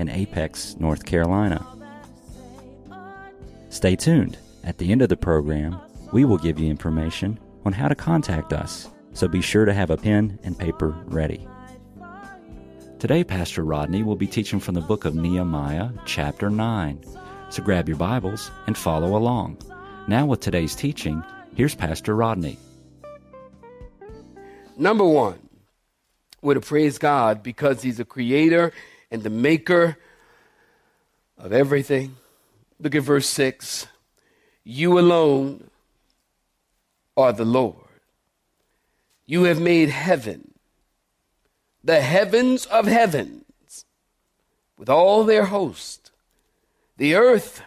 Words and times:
in 0.00 0.08
Apex, 0.08 0.76
North 0.80 1.04
Carolina. 1.04 1.64
Stay 3.68 3.94
tuned. 3.94 4.38
At 4.64 4.78
the 4.78 4.90
end 4.90 5.02
of 5.02 5.08
the 5.10 5.16
program, 5.16 5.78
we 6.12 6.24
will 6.24 6.38
give 6.38 6.58
you 6.58 6.68
information 6.70 7.38
on 7.64 7.72
how 7.72 7.86
to 7.86 7.94
contact 7.94 8.52
us, 8.52 8.88
so 9.12 9.28
be 9.28 9.42
sure 9.42 9.64
to 9.64 9.74
have 9.74 9.90
a 9.90 9.96
pen 9.96 10.38
and 10.42 10.58
paper 10.58 10.96
ready. 11.06 11.46
Today, 12.98 13.24
Pastor 13.24 13.62
Rodney 13.62 14.02
will 14.02 14.16
be 14.16 14.26
teaching 14.26 14.58
from 14.58 14.74
the 14.74 14.80
book 14.80 15.04
of 15.04 15.14
Nehemiah, 15.14 15.90
chapter 16.04 16.50
9. 16.50 17.04
So 17.50 17.62
grab 17.62 17.88
your 17.88 17.96
Bibles 17.96 18.50
and 18.66 18.76
follow 18.76 19.16
along. 19.16 19.58
Now, 20.08 20.26
with 20.26 20.40
today's 20.40 20.74
teaching, 20.74 21.22
here's 21.54 21.74
Pastor 21.74 22.14
Rodney. 22.14 22.58
Number 24.76 25.04
one, 25.04 25.38
we're 26.42 26.54
to 26.54 26.60
praise 26.60 26.98
God 26.98 27.42
because 27.42 27.82
He's 27.82 28.00
a 28.00 28.04
creator 28.04 28.72
and 29.10 29.22
the 29.22 29.30
maker 29.30 29.96
of 31.38 31.52
everything. 31.52 32.16
Look 32.78 32.94
at 32.94 33.02
verse 33.02 33.28
6. 33.28 33.86
You 34.64 34.98
alone 34.98 35.70
are 37.16 37.32
the 37.32 37.44
Lord. 37.44 37.76
You 39.26 39.44
have 39.44 39.60
made 39.60 39.90
heaven, 39.90 40.54
the 41.84 42.00
heavens 42.00 42.66
of 42.66 42.86
heavens, 42.86 43.44
with 44.76 44.88
all 44.88 45.24
their 45.24 45.46
host, 45.46 46.10
the 46.96 47.14
earth 47.14 47.62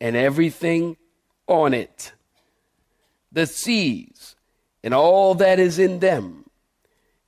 and 0.00 0.16
everything 0.16 0.96
on 1.46 1.74
it, 1.74 2.12
the 3.32 3.46
seas 3.46 4.36
and 4.82 4.94
all 4.94 5.34
that 5.34 5.58
is 5.58 5.78
in 5.78 6.00
them, 6.00 6.44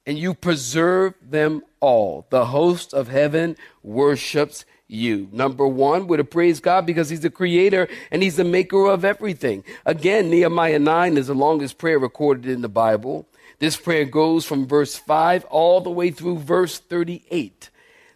and 0.07 0.19
you 0.19 0.35
preserve 0.35 1.15
them 1.23 1.63
all. 1.81 2.27
The 2.31 2.47
host 2.47 2.93
of 2.93 3.09
heaven 3.09 3.57
worships 3.83 4.65
you. 4.89 5.29
Number 5.33 5.67
one, 5.67 6.07
we're 6.07 6.19
to 6.19 6.25
praise 6.25 6.61
God 6.61 6.87
because 6.87 7.09
He's 7.09 7.21
the 7.21 7.31
creator 7.31 7.89
and 8.11 8.23
He's 8.23 8.37
the 8.37 8.45
maker 8.45 8.87
of 8.87 9.05
everything. 9.05 9.65
Again, 9.87 10.31
Nehemiah 10.31 10.79
9 10.79 11.17
is 11.17 11.29
the 11.29 11.35
longest 11.35 11.79
prayer 11.79 11.99
recorded 11.99 12.47
in 12.47 12.63
the 12.63 12.69
Bible. 12.69 13.27
This 13.59 13.77
prayer 13.77 14.05
goes 14.05 14.45
from 14.45 14.67
verse 14.67 14.97
5 14.97 15.45
all 15.47 15.81
the 15.81 15.91
way 15.91 16.11
through 16.11 16.39
verse 16.39 16.79
38. 16.79 17.71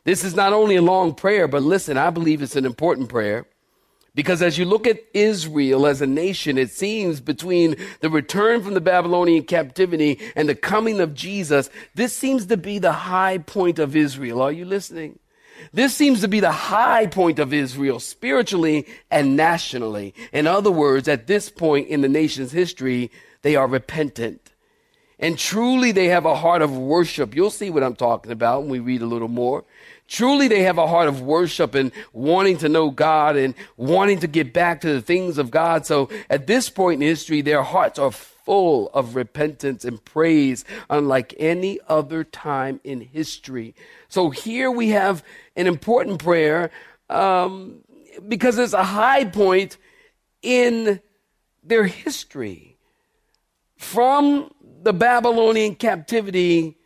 This 0.04 0.24
is 0.24 0.34
not 0.34 0.52
only 0.52 0.76
a 0.76 0.82
long 0.82 1.14
prayer, 1.14 1.48
but 1.48 1.62
listen, 1.62 1.96
I 1.96 2.10
believe 2.10 2.42
it's 2.42 2.56
an 2.56 2.66
important 2.66 3.08
prayer. 3.08 3.46
Because 4.16 4.40
as 4.40 4.56
you 4.56 4.64
look 4.64 4.86
at 4.86 5.04
Israel 5.12 5.86
as 5.86 6.00
a 6.00 6.06
nation, 6.06 6.56
it 6.56 6.70
seems 6.70 7.20
between 7.20 7.76
the 8.00 8.08
return 8.08 8.62
from 8.62 8.72
the 8.72 8.80
Babylonian 8.80 9.44
captivity 9.44 10.18
and 10.34 10.48
the 10.48 10.54
coming 10.54 11.00
of 11.00 11.12
Jesus, 11.12 11.68
this 11.94 12.16
seems 12.16 12.46
to 12.46 12.56
be 12.56 12.78
the 12.78 12.92
high 12.92 13.36
point 13.36 13.78
of 13.78 13.94
Israel. 13.94 14.40
Are 14.40 14.50
you 14.50 14.64
listening? 14.64 15.18
This 15.74 15.94
seems 15.94 16.22
to 16.22 16.28
be 16.28 16.40
the 16.40 16.50
high 16.50 17.06
point 17.06 17.38
of 17.38 17.52
Israel 17.52 18.00
spiritually 18.00 18.86
and 19.10 19.36
nationally. 19.36 20.14
In 20.32 20.46
other 20.46 20.70
words, 20.70 21.08
at 21.08 21.26
this 21.26 21.50
point 21.50 21.88
in 21.88 22.00
the 22.00 22.08
nation's 22.08 22.52
history, 22.52 23.10
they 23.42 23.54
are 23.54 23.66
repentant. 23.66 24.50
And 25.18 25.38
truly 25.38 25.92
they 25.92 26.06
have 26.06 26.24
a 26.24 26.36
heart 26.36 26.62
of 26.62 26.74
worship. 26.76 27.34
You'll 27.34 27.50
see 27.50 27.68
what 27.68 27.82
I'm 27.82 27.96
talking 27.96 28.32
about 28.32 28.62
when 28.62 28.70
we 28.70 28.78
read 28.78 29.02
a 29.02 29.06
little 29.06 29.28
more. 29.28 29.64
Truly, 30.08 30.46
they 30.46 30.62
have 30.62 30.78
a 30.78 30.86
heart 30.86 31.08
of 31.08 31.20
worship 31.20 31.74
and 31.74 31.90
wanting 32.12 32.58
to 32.58 32.68
know 32.68 32.90
God 32.90 33.36
and 33.36 33.54
wanting 33.76 34.20
to 34.20 34.28
get 34.28 34.52
back 34.52 34.80
to 34.82 34.92
the 34.92 35.00
things 35.00 35.36
of 35.36 35.50
God. 35.50 35.84
So 35.84 36.08
at 36.30 36.46
this 36.46 36.70
point 36.70 37.02
in 37.02 37.08
history, 37.08 37.40
their 37.40 37.62
hearts 37.64 37.98
are 37.98 38.12
full 38.12 38.88
of 38.90 39.16
repentance 39.16 39.84
and 39.84 40.02
praise, 40.04 40.64
unlike 40.88 41.34
any 41.38 41.80
other 41.88 42.22
time 42.22 42.80
in 42.84 43.00
history. 43.00 43.74
So 44.08 44.30
here 44.30 44.70
we 44.70 44.90
have 44.90 45.24
an 45.56 45.66
important 45.66 46.22
prayer 46.22 46.70
um, 47.10 47.80
because 48.28 48.58
it's 48.58 48.72
a 48.72 48.84
high 48.84 49.24
point 49.24 49.76
in 50.40 51.00
their 51.64 51.86
history. 51.86 52.78
From 53.76 54.52
the 54.82 54.92
Babylonian 54.92 55.74
captivity 55.74 56.78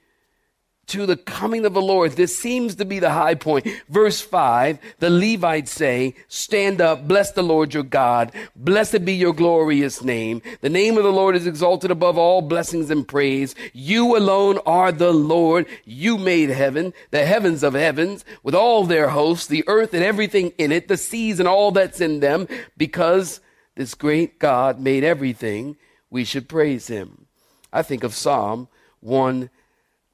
to 0.90 1.06
the 1.06 1.16
coming 1.16 1.64
of 1.64 1.72
the 1.72 1.80
Lord. 1.80 2.12
This 2.12 2.36
seems 2.36 2.74
to 2.76 2.84
be 2.84 2.98
the 2.98 3.10
high 3.10 3.36
point. 3.36 3.66
Verse 3.88 4.20
5, 4.20 4.78
the 4.98 5.08
Levites 5.08 5.70
say, 5.70 6.14
Stand 6.28 6.80
up, 6.80 7.06
bless 7.06 7.30
the 7.30 7.42
Lord 7.42 7.72
your 7.72 7.84
God, 7.84 8.32
blessed 8.56 9.04
be 9.04 9.14
your 9.14 9.32
glorious 9.32 10.02
name. 10.02 10.42
The 10.60 10.68
name 10.68 10.96
of 10.96 11.04
the 11.04 11.12
Lord 11.12 11.36
is 11.36 11.46
exalted 11.46 11.90
above 11.90 12.18
all 12.18 12.42
blessings 12.42 12.90
and 12.90 13.06
praise. 13.06 13.54
You 13.72 14.16
alone 14.16 14.58
are 14.66 14.90
the 14.90 15.12
Lord. 15.12 15.66
You 15.84 16.18
made 16.18 16.50
heaven, 16.50 16.92
the 17.12 17.24
heavens 17.24 17.62
of 17.62 17.74
heavens, 17.74 18.24
with 18.42 18.54
all 18.54 18.84
their 18.84 19.10
hosts, 19.10 19.46
the 19.46 19.64
earth 19.68 19.94
and 19.94 20.02
everything 20.02 20.52
in 20.58 20.72
it, 20.72 20.88
the 20.88 20.96
seas 20.96 21.38
and 21.38 21.48
all 21.48 21.70
that's 21.70 22.00
in 22.00 22.18
them, 22.18 22.48
because 22.76 23.40
this 23.76 23.94
great 23.94 24.40
God 24.40 24.80
made 24.80 25.04
everything. 25.04 25.76
We 26.10 26.24
should 26.24 26.48
praise 26.48 26.88
him. 26.88 27.26
I 27.72 27.82
think 27.82 28.02
of 28.02 28.12
Psalm 28.12 28.66
1 28.98 29.50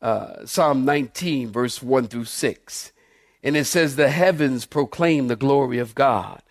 uh, 0.03 0.45
Psalm 0.47 0.85
19, 0.85 1.51
verse 1.51 1.83
1 1.83 2.09
through 2.09 2.25
6. 2.25 2.93
And 3.43 3.57
it 3.57 3.65
says, 3.65 3.97
The 3.97 4.11
heavens 4.11 4.67
proclaim 4.67 5.29
the 5.29 5.37
glory 5.37 5.79
of 5.79 5.95
God. 5.95 6.43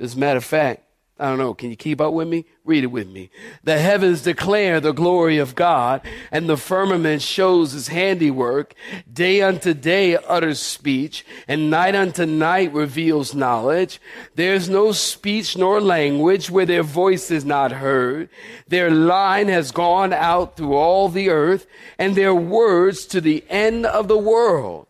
As 0.00 0.14
a 0.14 0.18
matter 0.18 0.38
of 0.38 0.44
fact, 0.44 0.84
I 1.20 1.28
don't 1.28 1.38
know, 1.38 1.52
can 1.52 1.70
you 1.70 1.76
keep 1.76 2.00
up 2.00 2.12
with 2.12 2.28
me? 2.28 2.44
Read 2.64 2.84
it 2.84 2.92
with 2.92 3.08
me. 3.08 3.30
The 3.64 3.78
heavens 3.78 4.22
declare 4.22 4.80
the 4.80 4.92
glory 4.92 5.38
of 5.38 5.56
God, 5.56 6.00
and 6.30 6.48
the 6.48 6.56
firmament 6.56 7.22
shows 7.22 7.72
his 7.72 7.88
handiwork. 7.88 8.74
Day 9.12 9.42
unto 9.42 9.74
day 9.74 10.16
utters 10.16 10.60
speech, 10.60 11.26
and 11.48 11.70
night 11.70 11.96
unto 11.96 12.24
night 12.24 12.72
reveals 12.72 13.34
knowledge. 13.34 14.00
There's 14.36 14.68
no 14.68 14.92
speech 14.92 15.56
nor 15.56 15.80
language 15.80 16.50
where 16.50 16.66
their 16.66 16.84
voice 16.84 17.32
is 17.32 17.44
not 17.44 17.72
heard. 17.72 18.28
Their 18.68 18.90
line 18.90 19.48
has 19.48 19.72
gone 19.72 20.12
out 20.12 20.56
through 20.56 20.74
all 20.74 21.08
the 21.08 21.30
earth, 21.30 21.66
and 21.98 22.14
their 22.14 22.34
words 22.34 23.06
to 23.06 23.20
the 23.20 23.44
end 23.48 23.86
of 23.86 24.06
the 24.06 24.18
world. 24.18 24.86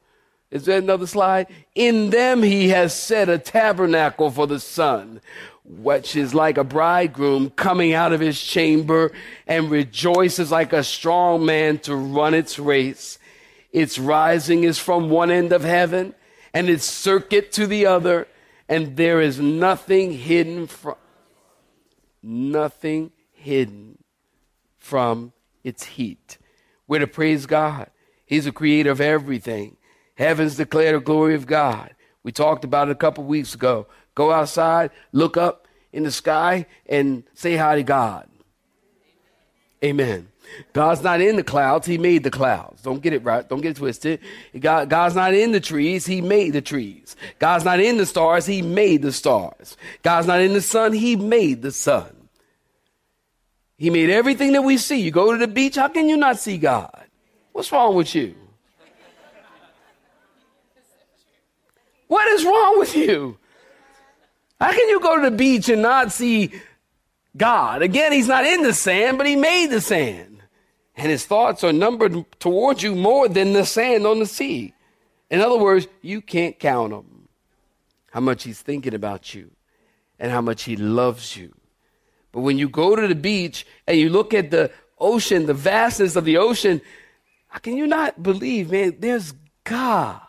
Is 0.51 0.65
there 0.65 0.79
another 0.79 1.07
slide? 1.07 1.47
In 1.75 2.11
them 2.11 2.43
he 2.43 2.71
has 2.71 2.95
set 2.95 3.29
a 3.29 3.39
tabernacle 3.39 4.31
for 4.31 4.47
the 4.47 4.61
sun 4.61 5.21
which 5.69 6.17
is 6.17 6.35
like 6.35 6.57
a 6.57 6.65
bridegroom 6.65 7.51
coming 7.51 7.93
out 7.93 8.13
of 8.13 8.21
his 8.21 8.41
chamber 8.41 9.13
and 9.47 9.71
rejoices 9.71 10.51
like 10.51 10.73
a 10.73 10.83
strong 10.83 11.45
man 11.45 11.79
to 11.79 11.95
run 11.95 12.33
its 12.33 12.59
race. 12.59 13.19
Its 13.71 13.99
rising 13.99 14.65
is 14.65 14.79
from 14.79 15.11
one 15.11 15.31
end 15.31 15.53
of 15.53 15.63
heaven 15.63 16.15
and 16.55 16.71
its 16.71 16.85
circuit 16.85 17.53
to 17.53 17.67
the 17.67 17.85
other, 17.85 18.27
and 18.69 18.97
there 18.97 19.21
is 19.21 19.39
nothing 19.39 20.13
hidden 20.13 20.67
from 20.67 20.97
nothing 22.23 23.13
hidden 23.33 23.99
from 24.77 25.33
its 25.63 25.85
heat. 25.85 26.39
We're 26.87 27.01
to 27.01 27.07
praise 27.07 27.47
God. 27.47 27.91
He's 28.25 28.47
the 28.47 28.53
creator 28.53 28.91
of 28.91 29.01
everything. 29.01 29.77
Heavens 30.17 30.57
declare 30.57 30.93
the 30.93 31.01
glory 31.01 31.35
of 31.35 31.47
God. 31.47 31.95
We 32.23 32.33
talked 32.33 32.65
about 32.65 32.89
it 32.89 32.93
a 32.93 32.97
couple 32.97 33.25
weeks 33.25 33.55
ago. 33.55 33.87
Go 34.19 34.33
outside, 34.33 34.91
look 35.13 35.37
up 35.37 35.69
in 35.93 36.03
the 36.03 36.11
sky, 36.11 36.67
and 36.87 37.23
say 37.35 37.55
hi 37.55 37.77
to 37.77 37.85
God. 37.85 38.29
Amen. 39.85 40.27
God's 40.73 41.05
not 41.05 41.21
in 41.21 41.37
the 41.37 41.45
clouds, 41.45 41.87
He 41.87 41.99
made 41.99 42.25
the 42.25 42.31
clouds. 42.33 42.83
Don't 42.83 43.01
get 43.01 43.13
it 43.13 43.23
right. 43.23 43.49
Don't 43.49 43.61
get 43.61 43.71
it 43.71 43.77
twisted. 43.77 44.19
God, 44.59 44.91
God's 44.91 45.15
not 45.15 45.35
in 45.35 45.53
the 45.53 45.61
trees, 45.61 46.05
He 46.05 46.21
made 46.21 46.51
the 46.51 46.61
trees. 46.61 47.15
God's 47.39 47.65
not 47.65 47.79
in 47.79 47.97
the 47.97 48.07
stars, 48.07 48.45
He 48.45 48.61
made 48.61 49.03
the 49.03 49.13
stars. 49.13 49.77
God's 50.03 50.27
not 50.27 50.41
in 50.41 50.53
the 50.53 50.63
sun, 50.63 50.93
He 50.93 51.15
made 51.15 51.63
the 51.63 51.71
sun. 51.71 52.29
He 53.77 53.89
made 53.89 54.11
everything 54.11 54.51
that 54.55 54.63
we 54.63 54.79
see. 54.79 55.01
You 55.01 55.13
go 55.13 55.31
to 55.31 55.39
the 55.39 55.47
beach, 55.47 55.77
how 55.77 55.87
can 55.87 56.09
you 56.09 56.17
not 56.17 56.41
see 56.41 56.59
God? 56.59 57.05
What's 57.53 57.71
wrong 57.71 57.95
with 57.95 58.17
you? 58.17 58.35
What 62.09 62.27
is 62.27 62.45
wrong 62.45 62.81
with 62.81 62.97
you? 62.97 63.39
How 64.61 64.73
can 64.73 64.89
you 64.89 65.01
go 65.01 65.17
to 65.17 65.31
the 65.31 65.37
beach 65.37 65.69
and 65.69 65.83
not 65.83 66.13
see 66.13 66.53
God? 67.37 67.83
Again, 67.83 68.13
He's 68.13 68.29
not 68.29 68.45
in 68.45 68.63
the 68.63 68.75
sand, 68.75 69.19
but 69.19 69.27
He 69.27 69.37
made 69.37 69.69
the 69.69 69.81
sand. 69.81 70.43
And 70.97 71.11
His 71.11 71.25
thoughts 71.25 71.63
are 71.63 71.73
numbered 71.73 72.25
towards 72.41 72.83
you 72.83 72.95
more 72.95 73.29
than 73.29 73.53
the 73.53 73.65
sand 73.65 74.07
on 74.07 74.19
the 74.19 74.27
sea. 74.27 74.75
In 75.31 75.41
other 75.41 75.59
words, 75.59 75.87
you 76.03 76.21
can't 76.21 76.59
count 76.59 76.91
them. 76.91 77.29
how 78.11 78.21
much 78.21 78.43
He's 78.43 78.61
thinking 78.61 78.95
about 78.95 79.35
you 79.35 79.51
and 80.19 80.33
how 80.33 80.41
much 80.41 80.65
He 80.65 80.75
loves 80.77 81.37
you. 81.37 81.55
But 82.33 82.41
when 82.41 82.59
you 82.59 82.69
go 82.69 82.97
to 82.97 83.07
the 83.07 83.15
beach 83.15 83.67
and 83.87 83.99
you 83.99 84.09
look 84.11 84.35
at 84.35 84.51
the 84.51 84.71
ocean, 84.99 85.47
the 85.47 85.55
vastness 85.55 86.17
of 86.17 86.25
the 86.25 86.39
ocean, 86.39 86.81
how 87.47 87.59
can 87.61 87.77
you 87.77 87.87
not 87.87 88.23
believe, 88.23 88.73
man, 88.73 88.97
there's 88.99 89.33
God? 89.65 90.21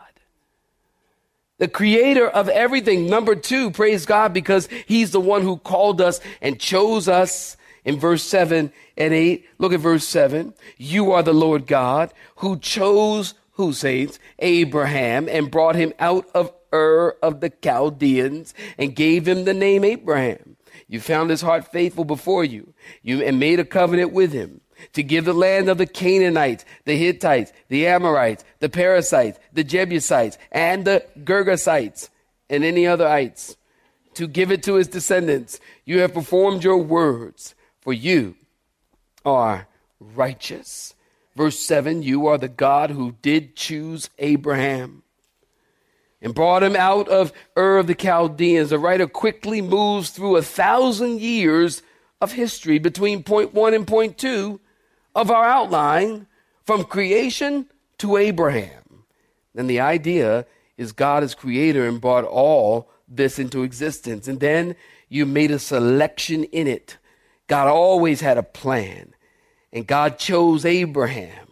The 1.59 1.67
creator 1.67 2.27
of 2.27 2.49
everything. 2.49 3.07
Number 3.07 3.35
two, 3.35 3.69
praise 3.71 4.05
God 4.05 4.33
because 4.33 4.67
he's 4.87 5.11
the 5.11 5.19
one 5.19 5.43
who 5.43 5.57
called 5.57 6.01
us 6.01 6.19
and 6.41 6.59
chose 6.59 7.07
us 7.07 7.57
in 7.85 7.99
verse 7.99 8.23
7 8.23 8.71
and 8.97 9.13
8. 9.13 9.45
Look 9.57 9.73
at 9.73 9.79
verse 9.79 10.07
7. 10.07 10.53
You 10.77 11.11
are 11.11 11.21
the 11.21 11.33
Lord 11.33 11.67
God 11.67 12.13
who 12.37 12.57
chose, 12.57 13.35
who 13.53 13.73
saints? 13.73 14.19
Abraham 14.39 15.27
and 15.29 15.51
brought 15.51 15.75
him 15.75 15.93
out 15.99 16.25
of 16.33 16.51
Ur 16.73 17.17
of 17.21 17.41
the 17.41 17.49
Chaldeans 17.49 18.53
and 18.77 18.95
gave 18.95 19.27
him 19.27 19.45
the 19.45 19.53
name 19.53 19.83
Abraham. 19.83 20.55
You 20.87 20.99
found 20.99 21.29
his 21.29 21.41
heart 21.41 21.71
faithful 21.71 22.05
before 22.05 22.43
you. 22.43 22.73
You 23.01 23.21
and 23.21 23.39
made 23.39 23.59
a 23.59 23.65
covenant 23.65 24.11
with 24.11 24.31
him 24.31 24.61
to 24.93 25.03
give 25.03 25.25
the 25.25 25.33
land 25.33 25.69
of 25.69 25.77
the 25.77 25.85
Canaanites, 25.85 26.65
the 26.85 26.97
Hittites, 26.97 27.51
the 27.67 27.87
Amorites, 27.87 28.43
the 28.59 28.69
Perizzites, 28.69 29.39
the 29.53 29.63
Jebusites, 29.63 30.37
and 30.51 30.85
the 30.85 31.05
Girgashites, 31.23 32.09
and 32.49 32.63
any 32.63 32.87
other 32.87 33.07
ites, 33.07 33.57
to 34.15 34.27
give 34.27 34.51
it 34.51 34.63
to 34.63 34.75
his 34.75 34.87
descendants. 34.87 35.59
You 35.85 35.99
have 35.99 36.13
performed 36.13 36.63
your 36.63 36.77
words, 36.77 37.55
for 37.81 37.93
you 37.93 38.35
are 39.25 39.67
righteous. 39.99 40.93
Verse 41.35 41.59
7 41.59 42.03
You 42.03 42.27
are 42.27 42.37
the 42.37 42.47
God 42.47 42.91
who 42.91 43.15
did 43.21 43.55
choose 43.55 44.09
Abraham 44.17 45.03
and 46.21 46.35
brought 46.35 46.63
him 46.63 46.75
out 46.75 47.07
of 47.07 47.31
Ur 47.57 47.77
of 47.77 47.87
the 47.87 47.95
Chaldeans. 47.95 48.71
The 48.71 48.79
writer 48.79 49.07
quickly 49.07 49.61
moves 49.61 50.09
through 50.09 50.35
a 50.35 50.41
thousand 50.41 51.21
years 51.21 51.81
of 52.21 52.33
history 52.33 52.79
between 52.79 53.23
point 53.23 53.53
one 53.53 53.73
and 53.73 53.87
point 53.87 54.17
two 54.17 54.59
of 55.15 55.31
our 55.31 55.45
outline 55.45 56.27
from 56.65 56.83
creation 56.83 57.67
to 57.99 58.17
Abraham. 58.17 59.03
And 59.55 59.69
the 59.69 59.79
idea 59.79 60.45
is 60.77 60.91
God 60.91 61.23
is 61.23 61.35
creator 61.35 61.87
and 61.87 61.99
brought 61.99 62.23
all 62.23 62.89
this 63.07 63.39
into 63.39 63.63
existence. 63.63 64.27
And 64.27 64.39
then 64.39 64.75
you 65.09 65.25
made 65.25 65.51
a 65.51 65.59
selection 65.59 66.43
in 66.45 66.67
it. 66.67 66.97
God 67.47 67.67
always 67.67 68.21
had 68.21 68.37
a 68.37 68.43
plan. 68.43 69.13
And 69.73 69.85
God 69.85 70.17
chose 70.17 70.65
Abraham. 70.65 71.47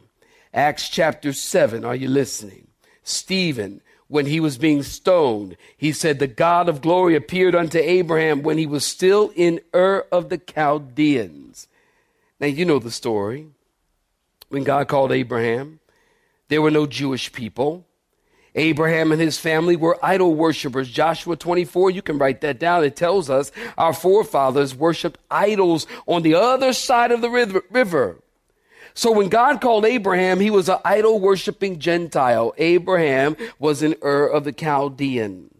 Acts 0.53 0.89
chapter 0.89 1.33
7, 1.33 1.83
are 1.83 1.95
you 1.95 2.07
listening? 2.07 2.67
Stephen, 3.03 3.81
when 4.07 4.25
he 4.25 4.39
was 4.39 4.57
being 4.57 4.83
stoned, 4.83 5.57
he 5.75 5.91
said, 5.91 6.19
The 6.19 6.27
God 6.27 6.69
of 6.69 6.81
glory 6.81 7.15
appeared 7.15 7.55
unto 7.55 7.77
Abraham 7.77 8.43
when 8.43 8.57
he 8.57 8.65
was 8.65 8.85
still 8.85 9.31
in 9.35 9.59
Ur 9.73 10.05
of 10.11 10.29
the 10.29 10.37
Chaldeans. 10.37 11.46
Now, 12.39 12.47
you 12.47 12.65
know 12.65 12.79
the 12.79 12.91
story. 12.91 13.47
When 14.49 14.63
God 14.63 14.87
called 14.87 15.11
Abraham, 15.11 15.79
there 16.47 16.61
were 16.61 16.71
no 16.71 16.85
Jewish 16.85 17.31
people. 17.31 17.85
Abraham 18.55 19.11
and 19.11 19.21
his 19.21 19.37
family 19.37 19.75
were 19.75 20.03
idol 20.03 20.33
worshippers. 20.33 20.89
Joshua 20.89 21.35
24, 21.35 21.91
you 21.91 22.01
can 22.01 22.17
write 22.17 22.41
that 22.41 22.59
down. 22.59 22.83
It 22.83 22.95
tells 22.95 23.29
us 23.29 23.51
our 23.77 23.93
forefathers 23.93 24.73
worshiped 24.73 25.19
idols 25.29 25.85
on 26.07 26.23
the 26.23 26.35
other 26.35 26.73
side 26.73 27.11
of 27.11 27.21
the 27.21 27.29
river. 27.69 28.17
So 28.95 29.11
when 29.11 29.29
God 29.29 29.61
called 29.61 29.85
Abraham, 29.85 30.39
he 30.39 30.49
was 30.49 30.69
an 30.69 30.79
idol 30.83 31.19
worshiping 31.19 31.77
Gentile. 31.77 32.53
Abraham 32.57 33.37
was 33.59 33.83
an 33.83 33.93
Ur 34.01 34.25
of 34.25 34.43
the 34.43 34.51
Chaldean, 34.51 35.53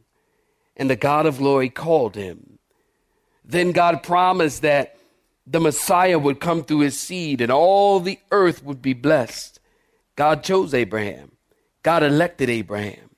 and 0.76 0.90
the 0.90 0.96
God 0.96 1.28
of 1.28 1.38
glory 1.38 1.70
called 1.70 2.16
him. 2.16 2.58
Then 3.46 3.74
God 3.74 4.02
promised 4.02 4.64
that 4.64 4.97
the 5.50 5.62
Messiah 5.62 6.20
would 6.20 6.42
come 6.42 6.64
through 6.64 6.80
his 6.80 7.00
seed 7.00 7.40
and 7.40 7.52
all 7.52 8.02
the 8.02 8.20
earth 8.32 8.64
would 8.64 8.82
be 8.82 8.94
blessed. 8.94 9.60
God 10.18 10.44
chose 10.44 10.74
Abraham. 10.74 11.32
God 11.84 12.04
elected 12.04 12.50
Abraham, 12.50 13.12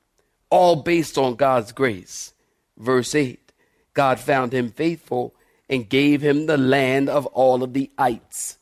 all 0.51 0.75
based 0.75 1.17
on 1.17 1.35
God's 1.35 1.71
grace. 1.71 2.33
Verse 2.77 3.15
8 3.15 3.51
God 3.95 4.19
found 4.19 4.53
him 4.53 4.69
faithful 4.69 5.33
and 5.67 5.89
gave 5.89 6.21
him 6.21 6.45
the 6.45 6.57
land 6.57 7.09
of 7.09 7.25
all 7.27 7.63
of 7.63 7.73
the 7.73 7.89
ites. 7.97 8.57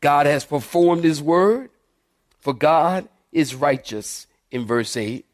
God 0.00 0.26
has 0.26 0.44
performed 0.44 1.04
his 1.04 1.22
word, 1.22 1.70
for 2.38 2.52
God 2.54 3.08
is 3.32 3.54
righteous 3.54 4.26
in 4.50 4.66
verse 4.66 4.96
8. 4.96 5.24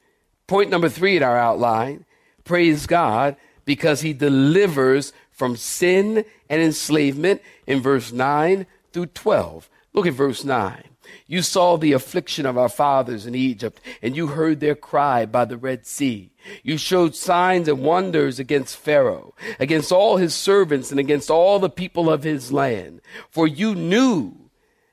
Point 0.47 0.71
number 0.71 0.89
three 0.89 1.17
in 1.17 1.23
our 1.23 1.37
outline 1.37 2.05
praise 2.45 2.87
God 2.87 3.37
because 3.65 4.01
he 4.01 4.13
delivers 4.13 5.13
from 5.37 5.57
sin 5.57 6.25
and 6.51 6.63
enslavement 6.63 7.43
in 7.67 7.81
verse 7.81 8.11
9 8.11 8.67
through 8.93 9.07
12. 9.07 9.71
Look 9.93 10.07
at 10.07 10.15
verse 10.15 10.45
9. 10.45 10.83
You 11.29 11.43
saw 11.43 11.77
the 11.77 11.93
affliction 11.93 12.47
of 12.47 12.59
our 12.59 12.69
fathers 12.69 13.27
in 13.27 13.35
Egypt, 13.35 13.81
and 14.03 14.17
you 14.17 14.29
heard 14.29 14.59
their 14.59 14.75
cry 14.75 15.27
by 15.27 15.45
the 15.45 15.57
Red 15.57 15.87
Sea. 15.87 16.33
You 16.63 16.79
showed 16.79 17.15
signs 17.15 17.69
and 17.69 17.83
wonders 17.83 18.39
against 18.39 18.77
Pharaoh, 18.77 19.35
against 19.61 19.93
all 19.93 20.17
his 20.17 20.35
servants, 20.35 20.91
and 20.91 20.99
against 20.99 21.31
all 21.31 21.59
the 21.59 21.71
people 21.71 22.11
of 22.11 22.23
his 22.23 22.53
land. 22.53 23.01
For 23.31 23.47
you 23.47 23.75
knew 23.75 24.51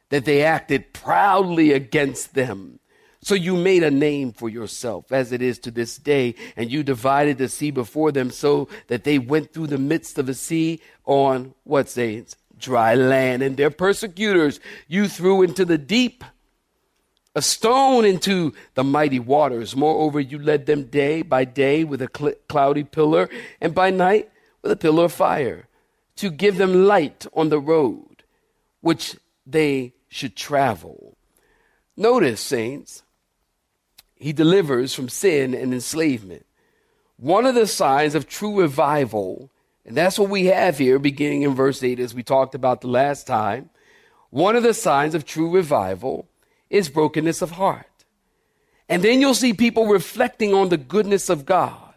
that 0.09 0.25
they 0.25 0.43
acted 0.43 0.93
proudly 0.93 1.71
against 1.71 2.35
them. 2.35 2.79
So 3.23 3.35
you 3.35 3.55
made 3.55 3.83
a 3.83 3.91
name 3.91 4.33
for 4.33 4.49
yourself 4.49 5.11
as 5.13 5.31
it 5.31 5.41
is 5.41 5.57
to 5.59 5.71
this 5.71 5.97
day, 5.97 6.35
and 6.57 6.69
you 6.69 6.83
divided 6.83 7.37
the 7.37 7.47
sea 7.47 7.71
before 7.71 8.11
them 8.11 8.31
so 8.31 8.67
that 8.87 9.05
they 9.05 9.17
went 9.17 9.53
through 9.53 9.67
the 9.67 9.77
midst 9.77 10.17
of 10.17 10.25
the 10.25 10.33
sea 10.33 10.81
on 11.05 11.53
what 11.63 11.87
says 11.87 12.35
dry 12.57 12.95
land. 12.95 13.41
And 13.41 13.55
their 13.55 13.71
persecutors 13.71 14.59
you 14.89 15.07
threw 15.07 15.41
into 15.41 15.63
the 15.63 15.77
deep, 15.77 16.25
a 17.33 17.41
stone 17.41 18.03
into 18.03 18.53
the 18.73 18.83
mighty 18.83 19.19
waters. 19.19 19.73
Moreover, 19.73 20.19
you 20.19 20.37
led 20.37 20.65
them 20.65 20.83
day 20.83 21.21
by 21.21 21.45
day 21.45 21.85
with 21.85 22.01
a 22.01 22.09
cl- 22.13 22.35
cloudy 22.49 22.83
pillar, 22.83 23.29
and 23.61 23.73
by 23.73 23.89
night 23.89 24.29
with 24.61 24.71
a 24.73 24.75
pillar 24.75 25.05
of 25.05 25.13
fire, 25.13 25.69
to 26.17 26.29
give 26.29 26.57
them 26.57 26.87
light 26.87 27.25
on 27.33 27.47
the 27.47 27.59
road 27.59 28.23
which 28.81 29.15
they 29.47 29.93
should 30.09 30.35
travel. 30.35 31.15
Notice, 31.95 32.41
saints, 32.41 33.03
he 34.23 34.31
delivers 34.31 34.95
from 34.95 35.09
sin 35.09 35.53
and 35.53 35.73
enslavement. 35.73 36.45
One 37.17 37.45
of 37.45 37.55
the 37.55 37.67
signs 37.67 38.15
of 38.15 38.25
true 38.25 38.62
revival, 38.62 39.51
and 39.86 39.98
that's 39.98 40.17
what 40.17 40.29
we 40.29 40.45
have 40.45 40.77
here 40.77 40.98
beginning 40.98 41.41
in 41.41 41.53
verse 41.55 41.83
8, 41.83 42.00
as 42.00 42.15
we 42.15 42.24
talked 42.24 42.55
about 42.55 42.79
the 42.79 42.88
last 42.88 43.27
time. 43.27 43.69
One 44.29 44.55
of 44.55 44.63
the 44.63 44.74
signs 44.74 45.13
of 45.13 45.25
true 45.25 45.51
revival 45.51 46.29
is 46.69 46.88
brokenness 46.88 47.41
of 47.41 47.51
heart. 47.51 48.05
And 48.88 49.03
then 49.03 49.19
you'll 49.19 49.33
see 49.33 49.53
people 49.53 49.88
reflecting 49.88 50.53
on 50.53 50.69
the 50.69 50.77
goodness 50.77 51.29
of 51.29 51.45
God. 51.45 51.93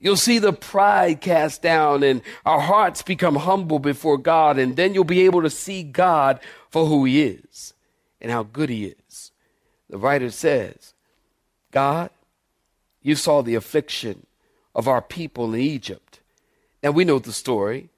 You'll 0.00 0.16
see 0.16 0.38
the 0.38 0.54
pride 0.54 1.20
cast 1.20 1.60
down 1.60 2.02
and 2.02 2.22
our 2.46 2.60
hearts 2.60 3.02
become 3.02 3.36
humble 3.36 3.78
before 3.78 4.16
God. 4.16 4.58
And 4.58 4.74
then 4.74 4.94
you'll 4.94 5.04
be 5.04 5.26
able 5.26 5.42
to 5.42 5.50
see 5.50 5.82
God 5.82 6.40
for 6.70 6.86
who 6.86 7.04
He 7.04 7.22
is 7.22 7.74
and 8.22 8.32
how 8.32 8.42
good 8.42 8.70
He 8.70 8.86
is. 8.86 9.32
The 9.90 9.98
writer 9.98 10.30
says, 10.30 10.91
God, 11.72 12.10
you 13.02 13.16
saw 13.16 13.42
the 13.42 13.56
affliction 13.56 14.26
of 14.74 14.86
our 14.86 15.02
people 15.02 15.52
in 15.52 15.60
Egypt. 15.60 16.20
Now 16.82 16.92
we 16.92 17.04
know 17.04 17.18
the 17.18 17.32
story. 17.32 17.88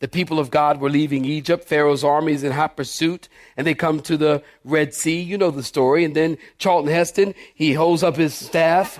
The 0.00 0.08
people 0.08 0.38
of 0.38 0.50
God 0.50 0.80
were 0.80 0.90
leaving 0.90 1.24
Egypt. 1.24 1.64
Pharaoh's 1.64 2.04
army 2.04 2.32
is 2.32 2.42
in 2.42 2.52
hot 2.52 2.76
pursuit, 2.76 3.28
and 3.56 3.66
they 3.66 3.74
come 3.74 4.00
to 4.02 4.16
the 4.16 4.42
Red 4.64 4.94
Sea. 4.94 5.20
You 5.20 5.36
know 5.36 5.50
the 5.50 5.62
story. 5.62 6.04
And 6.04 6.16
then 6.16 6.38
Charlton 6.58 6.90
Heston, 6.90 7.34
he 7.54 7.74
holds 7.74 8.02
up 8.02 8.16
his 8.16 8.34
staff. 8.34 8.98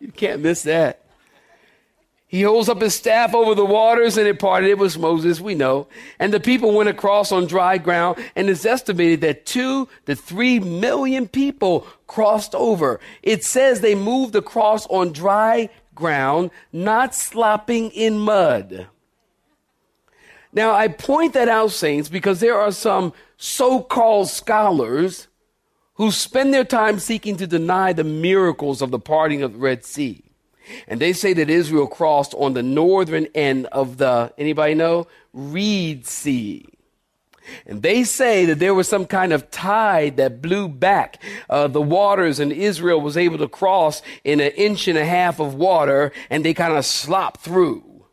you 0.00 0.08
can't 0.08 0.42
miss 0.42 0.62
that. 0.64 1.01
He 2.32 2.40
holds 2.40 2.70
up 2.70 2.80
his 2.80 2.94
staff 2.94 3.34
over 3.34 3.54
the 3.54 3.62
waters 3.62 4.16
and 4.16 4.26
it 4.26 4.38
parted. 4.38 4.70
It 4.70 4.78
was 4.78 4.96
Moses, 4.96 5.38
we 5.38 5.54
know. 5.54 5.86
And 6.18 6.32
the 6.32 6.40
people 6.40 6.72
went 6.72 6.88
across 6.88 7.30
on 7.30 7.46
dry 7.46 7.76
ground 7.76 8.24
and 8.34 8.48
it's 8.48 8.64
estimated 8.64 9.20
that 9.20 9.44
two 9.44 9.86
to 10.06 10.16
three 10.16 10.58
million 10.58 11.28
people 11.28 11.86
crossed 12.06 12.54
over. 12.54 13.00
It 13.22 13.44
says 13.44 13.82
they 13.82 13.94
moved 13.94 14.34
across 14.34 14.86
on 14.86 15.12
dry 15.12 15.68
ground, 15.94 16.52
not 16.72 17.14
slopping 17.14 17.90
in 17.90 18.18
mud. 18.18 18.86
Now, 20.54 20.72
I 20.72 20.88
point 20.88 21.34
that 21.34 21.50
out, 21.50 21.72
saints, 21.72 22.08
because 22.08 22.40
there 22.40 22.58
are 22.58 22.72
some 22.72 23.12
so-called 23.36 24.30
scholars 24.30 25.28
who 25.96 26.10
spend 26.10 26.54
their 26.54 26.64
time 26.64 26.98
seeking 26.98 27.36
to 27.36 27.46
deny 27.46 27.92
the 27.92 28.04
miracles 28.04 28.80
of 28.80 28.90
the 28.90 28.98
parting 28.98 29.42
of 29.42 29.52
the 29.52 29.58
Red 29.58 29.84
Sea. 29.84 30.31
And 30.88 31.00
they 31.00 31.12
say 31.12 31.32
that 31.34 31.50
Israel 31.50 31.86
crossed 31.86 32.34
on 32.34 32.54
the 32.54 32.62
northern 32.62 33.26
end 33.34 33.66
of 33.66 33.98
the, 33.98 34.32
anybody 34.38 34.74
know? 34.74 35.06
Reed 35.32 36.06
Sea. 36.06 36.66
And 37.66 37.82
they 37.82 38.04
say 38.04 38.46
that 38.46 38.58
there 38.58 38.74
was 38.74 38.88
some 38.88 39.06
kind 39.06 39.32
of 39.32 39.50
tide 39.50 40.16
that 40.16 40.40
blew 40.40 40.68
back 40.68 41.20
uh, 41.50 41.66
the 41.66 41.82
waters, 41.82 42.38
and 42.40 42.52
Israel 42.52 43.00
was 43.00 43.16
able 43.16 43.38
to 43.38 43.48
cross 43.48 44.02
in 44.24 44.40
an 44.40 44.52
inch 44.52 44.88
and 44.88 44.98
a 44.98 45.04
half 45.04 45.40
of 45.40 45.54
water, 45.54 46.12
and 46.30 46.44
they 46.44 46.54
kind 46.54 46.74
of 46.74 46.86
slopped 46.86 47.40
through. 47.40 48.04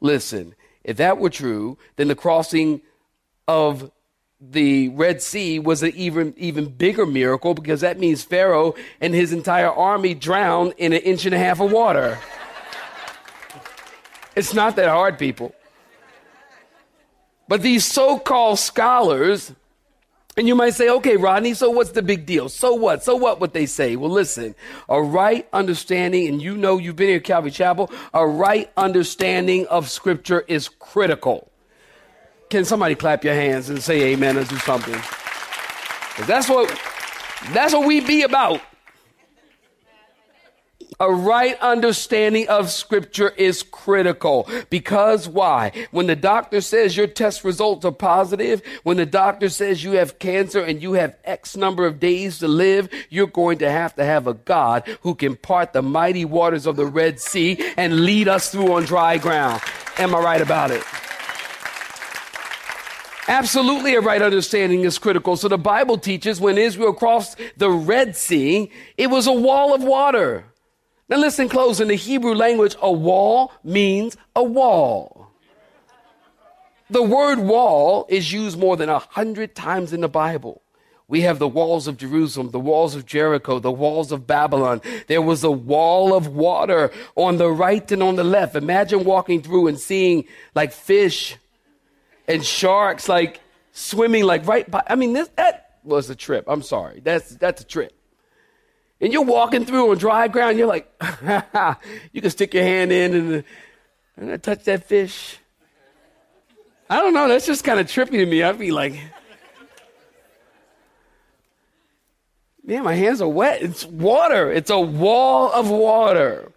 Listen, 0.00 0.54
if 0.84 0.96
that 0.96 1.18
were 1.18 1.30
true, 1.30 1.78
then 1.96 2.08
the 2.08 2.14
crossing 2.14 2.80
of 3.46 3.90
the 4.50 4.88
Red 4.88 5.22
Sea 5.22 5.60
was 5.60 5.84
an 5.84 5.92
even, 5.94 6.34
even 6.36 6.68
bigger 6.68 7.06
miracle 7.06 7.54
because 7.54 7.82
that 7.82 7.98
means 7.98 8.24
Pharaoh 8.24 8.74
and 9.00 9.14
his 9.14 9.32
entire 9.32 9.70
army 9.70 10.14
drowned 10.14 10.74
in 10.78 10.92
an 10.92 11.00
inch 11.00 11.24
and 11.24 11.34
a 11.34 11.38
half 11.38 11.60
of 11.60 11.70
water. 11.70 12.18
it's 14.34 14.52
not 14.52 14.74
that 14.76 14.88
hard, 14.88 15.18
people. 15.18 15.54
But 17.46 17.62
these 17.62 17.84
so 17.84 18.18
called 18.18 18.58
scholars, 18.58 19.52
and 20.36 20.48
you 20.48 20.56
might 20.56 20.74
say, 20.74 20.88
okay, 20.88 21.16
Rodney, 21.16 21.54
so 21.54 21.70
what's 21.70 21.90
the 21.90 22.02
big 22.02 22.26
deal? 22.26 22.48
So 22.48 22.74
what? 22.74 23.04
So 23.04 23.14
what 23.14 23.40
would 23.40 23.52
they 23.52 23.66
say? 23.66 23.94
Well, 23.94 24.10
listen, 24.10 24.56
a 24.88 25.00
right 25.00 25.46
understanding, 25.52 26.26
and 26.26 26.42
you 26.42 26.56
know 26.56 26.78
you've 26.78 26.96
been 26.96 27.08
here 27.08 27.18
at 27.18 27.24
Calvary 27.24 27.50
Chapel, 27.52 27.92
a 28.12 28.26
right 28.26 28.72
understanding 28.76 29.66
of 29.68 29.88
Scripture 29.88 30.40
is 30.48 30.68
critical. 30.68 31.51
Can 32.52 32.66
somebody 32.66 32.94
clap 32.94 33.24
your 33.24 33.32
hands 33.32 33.70
and 33.70 33.82
say 33.82 34.12
amen 34.12 34.36
or 34.36 34.44
do 34.44 34.58
something? 34.58 35.00
That's 36.26 36.50
what, 36.50 36.68
that's 37.54 37.72
what 37.72 37.86
we 37.86 38.00
be 38.00 38.24
about. 38.24 38.60
A 41.00 41.10
right 41.10 41.58
understanding 41.62 42.46
of 42.50 42.70
scripture 42.70 43.30
is 43.30 43.62
critical 43.62 44.50
because 44.68 45.26
why? 45.26 45.72
When 45.92 46.08
the 46.08 46.14
doctor 46.14 46.60
says 46.60 46.94
your 46.94 47.06
test 47.06 47.42
results 47.42 47.86
are 47.86 47.90
positive, 47.90 48.60
when 48.82 48.98
the 48.98 49.06
doctor 49.06 49.48
says 49.48 49.82
you 49.82 49.92
have 49.92 50.18
cancer 50.18 50.60
and 50.60 50.82
you 50.82 50.92
have 50.92 51.16
X 51.24 51.56
number 51.56 51.86
of 51.86 51.98
days 51.98 52.40
to 52.40 52.48
live, 52.48 52.90
you're 53.08 53.28
going 53.28 53.56
to 53.60 53.70
have 53.70 53.94
to 53.94 54.04
have 54.04 54.26
a 54.26 54.34
God 54.34 54.86
who 55.00 55.14
can 55.14 55.36
part 55.36 55.72
the 55.72 55.80
mighty 55.80 56.26
waters 56.26 56.66
of 56.66 56.76
the 56.76 56.84
Red 56.84 57.18
Sea 57.18 57.72
and 57.78 58.04
lead 58.04 58.28
us 58.28 58.50
through 58.50 58.74
on 58.74 58.82
dry 58.82 59.16
ground. 59.16 59.62
Am 59.96 60.14
I 60.14 60.18
right 60.18 60.42
about 60.42 60.70
it? 60.70 60.84
Absolutely, 63.32 63.94
a 63.94 64.00
right 64.02 64.20
understanding 64.20 64.82
is 64.82 64.98
critical. 64.98 65.38
So 65.38 65.48
the 65.48 65.56
Bible 65.56 65.96
teaches 65.96 66.38
when 66.38 66.58
Israel 66.58 66.92
crossed 66.92 67.40
the 67.56 67.70
Red 67.70 68.14
Sea, 68.14 68.70
it 68.98 69.06
was 69.06 69.26
a 69.26 69.32
wall 69.32 69.72
of 69.72 69.82
water. 69.82 70.44
Now 71.08 71.16
listen 71.16 71.48
close. 71.48 71.80
In 71.80 71.88
the 71.88 71.94
Hebrew 71.94 72.34
language, 72.34 72.76
a 72.82 72.92
wall 72.92 73.50
means 73.64 74.18
a 74.36 74.44
wall. 74.44 75.30
The 76.90 77.02
word 77.02 77.38
wall 77.38 78.04
is 78.10 78.34
used 78.34 78.58
more 78.58 78.76
than 78.76 78.90
a 78.90 78.98
hundred 78.98 79.54
times 79.54 79.94
in 79.94 80.02
the 80.02 80.08
Bible. 80.08 80.60
We 81.08 81.22
have 81.22 81.38
the 81.38 81.48
walls 81.48 81.88
of 81.88 81.96
Jerusalem, 81.96 82.50
the 82.50 82.60
walls 82.60 82.94
of 82.94 83.06
Jericho, 83.06 83.58
the 83.58 83.72
walls 83.72 84.12
of 84.12 84.26
Babylon. 84.26 84.82
There 85.06 85.22
was 85.22 85.42
a 85.42 85.50
wall 85.50 86.14
of 86.14 86.26
water 86.26 86.92
on 87.16 87.38
the 87.38 87.50
right 87.50 87.90
and 87.92 88.02
on 88.02 88.16
the 88.16 88.24
left. 88.24 88.56
Imagine 88.56 89.04
walking 89.04 89.40
through 89.40 89.68
and 89.68 89.80
seeing 89.80 90.26
like 90.54 90.70
fish 90.72 91.38
and 92.28 92.44
sharks 92.44 93.08
like 93.08 93.40
swimming 93.72 94.24
like 94.24 94.46
right 94.46 94.70
by. 94.70 94.82
I 94.86 94.94
mean, 94.94 95.12
this, 95.12 95.28
that 95.36 95.78
was 95.84 96.10
a 96.10 96.16
trip. 96.16 96.44
I'm 96.46 96.62
sorry. 96.62 97.00
That's, 97.00 97.30
that's 97.36 97.62
a 97.62 97.64
trip 97.64 97.92
and 99.02 99.12
you're 99.12 99.22
walking 99.22 99.64
through 99.64 99.90
on 99.90 99.98
dry 99.98 100.28
ground, 100.28 100.56
you're 100.56 100.68
like, 100.68 100.90
you 102.12 102.22
can 102.22 102.30
stick 102.30 102.54
your 102.54 102.62
hand 102.62 102.92
in 102.92 103.14
and, 103.14 103.44
and 104.16 104.42
touch 104.42 104.62
that 104.64 104.84
fish. 104.84 105.38
I 106.88 106.96
don't 107.00 107.12
know, 107.12 107.26
that's 107.26 107.44
just 107.44 107.64
kind 107.64 107.80
of 107.80 107.88
trippy 107.88 108.12
to 108.12 108.26
me. 108.26 108.44
I'd 108.44 108.60
be 108.60 108.70
like, 108.70 108.94
man, 112.64 112.84
my 112.84 112.94
hands 112.94 113.20
are 113.20 113.28
wet. 113.28 113.60
It's 113.60 113.84
water, 113.84 114.52
it's 114.52 114.70
a 114.70 114.78
wall 114.78 115.52
of 115.52 115.68
water. 115.68 116.52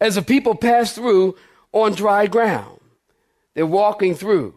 As 0.00 0.14
the 0.14 0.22
people 0.22 0.54
pass 0.54 0.94
through 0.94 1.36
on 1.72 1.92
dry 1.92 2.28
ground, 2.28 2.77
they're 3.58 3.66
walking 3.66 4.14
through. 4.14 4.54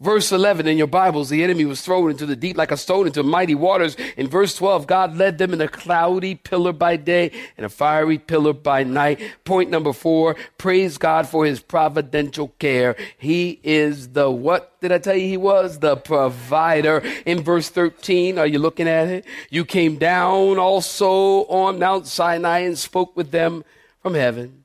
Verse 0.00 0.32
11 0.32 0.66
in 0.66 0.76
your 0.76 0.88
Bibles, 0.88 1.28
the 1.28 1.44
enemy 1.44 1.64
was 1.64 1.82
thrown 1.82 2.10
into 2.10 2.26
the 2.26 2.34
deep 2.34 2.56
like 2.56 2.72
a 2.72 2.76
stone 2.76 3.06
into 3.06 3.22
mighty 3.22 3.54
waters. 3.54 3.96
In 4.16 4.26
verse 4.26 4.56
12, 4.56 4.88
God 4.88 5.16
led 5.16 5.38
them 5.38 5.52
in 5.52 5.60
a 5.60 5.68
cloudy 5.68 6.34
pillar 6.34 6.72
by 6.72 6.96
day 6.96 7.30
and 7.56 7.64
a 7.64 7.68
fiery 7.68 8.18
pillar 8.18 8.52
by 8.52 8.82
night. 8.82 9.20
Point 9.44 9.70
number 9.70 9.92
four, 9.92 10.34
praise 10.58 10.98
God 10.98 11.28
for 11.28 11.46
his 11.46 11.60
providential 11.60 12.48
care. 12.58 12.96
He 13.18 13.60
is 13.62 14.08
the, 14.08 14.28
what 14.28 14.80
did 14.80 14.90
I 14.90 14.98
tell 14.98 15.14
you 15.14 15.28
he 15.28 15.36
was? 15.36 15.78
The 15.78 15.96
provider. 15.96 17.04
In 17.24 17.44
verse 17.44 17.68
13, 17.68 18.36
are 18.36 18.48
you 18.48 18.58
looking 18.58 18.88
at 18.88 19.06
it? 19.06 19.26
You 19.48 19.64
came 19.64 19.94
down 19.94 20.58
also 20.58 21.44
on 21.44 21.78
Mount 21.78 22.08
Sinai 22.08 22.60
and 22.60 22.76
spoke 22.76 23.16
with 23.16 23.30
them 23.30 23.62
from 24.02 24.14
heaven. 24.14 24.64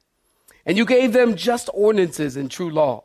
And 0.65 0.75
you 0.75 0.85
gave 0.87 1.13
them 1.13 1.35
just 1.35 1.69
ordinances 1.71 2.35
and 2.35 2.49
true 2.49 2.71
law 2.71 3.04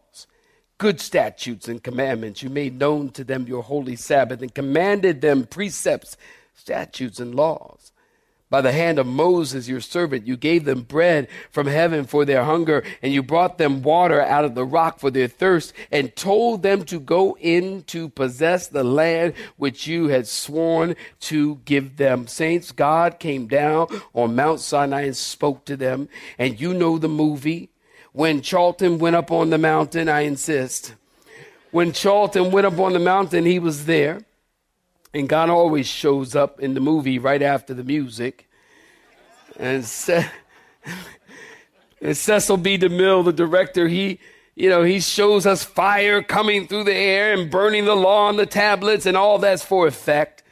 good 0.81 0.99
statutes 0.99 1.69
and 1.69 1.83
commandments. 1.85 2.43
You 2.43 2.49
made 2.49 2.79
known 2.79 3.11
to 3.11 3.23
them 3.23 3.47
your 3.47 3.63
holy 3.63 3.97
Sabbath 3.97 4.41
and 4.41 4.53
commanded 4.53 5.21
them 5.21 5.45
precepts, 5.45 6.17
statutes, 6.55 7.21
and 7.21 7.35
laws. 7.35 7.93
By 8.49 8.63
the 8.63 8.73
hand 8.73 8.99
of 8.99 9.07
Moses, 9.07 9.69
your 9.69 9.83
servant, 9.83 10.27
you 10.27 10.39
gave 10.39 10.65
them 10.65 10.83
bread 10.83 11.29
from 11.51 11.67
heaven 11.67 12.05
for 12.05 12.25
their 12.25 12.45
hunger, 12.45 12.83
and 13.03 13.13
you 13.13 13.23
brought 13.23 13.59
them 13.59 13.83
water 13.83 14.23
out 14.23 14.47
of 14.47 14.55
the 14.55 14.65
rock 14.65 14.99
for 14.99 15.11
their 15.11 15.29
thirst, 15.29 15.75
and 15.93 16.17
told 16.17 16.63
them 16.63 16.85
to 16.87 16.99
go 16.99 17.37
in 17.39 17.83
to 17.85 18.09
possess 18.09 18.67
the 18.67 18.83
land 18.83 19.35
which 19.59 19.87
you 19.87 20.09
had 20.09 20.27
sworn 20.27 20.97
to 21.21 21.57
give 21.67 21.99
them. 21.99 22.27
Saints, 22.27 22.73
God 22.73 23.21
came 23.21 23.47
down 23.47 23.87
on 24.15 24.35
Mount 24.35 24.61
Sinai 24.61 25.03
and 25.03 25.17
spoke 25.17 25.67
to 25.67 25.77
them, 25.77 26.09
and 26.39 26.59
you 26.59 26.73
know 26.73 26.99
the 26.99 27.09
movie 27.09 27.70
when 28.13 28.43
Charlton 28.43 28.99
went 28.99 29.17
up 29.17 29.31
on 29.31 29.51
the 29.51 29.59
mountain, 29.59 30.09
I 30.09 30.21
insist. 30.23 30.95
When 31.71 31.93
Charlton 31.93 32.51
went 32.51 32.67
up 32.67 32.79
on 32.79 32.93
the 32.93 32.99
mountain, 32.99 33.45
he 33.45 33.59
was 33.59 33.87
there. 33.87 34.23
And 35.13 35.29
God 35.29 35.51
always 35.51 35.87
shows 35.87 36.35
up 36.35 36.61
in 36.61 36.75
the 36.75 36.81
movie 36.81 37.19
right 37.19 37.43
after 37.43 37.75
the 37.75 37.85
music. 37.85 38.49
And, 39.57 39.85
and 42.01 42.17
Cecil 42.17 42.57
B. 42.57 42.79
DeMille, 42.79 43.25
the 43.25 43.33
director, 43.33 43.89
he, 43.89 44.19
you 44.55 44.69
know, 44.69 44.83
he 44.83 45.01
shows 45.01 45.47
us 45.47 45.65
fire 45.65 46.23
coming 46.23 46.67
through 46.67 46.85
the 46.85 46.95
air 46.95 47.33
and 47.33 47.51
burning 47.51 47.85
the 47.85 47.97
law 47.97 48.29
on 48.29 48.37
the 48.37 48.47
tablets, 48.47 49.07
and 49.07 49.17
all 49.17 49.39
that's 49.39 49.65
for 49.65 49.87
effect. 49.87 50.43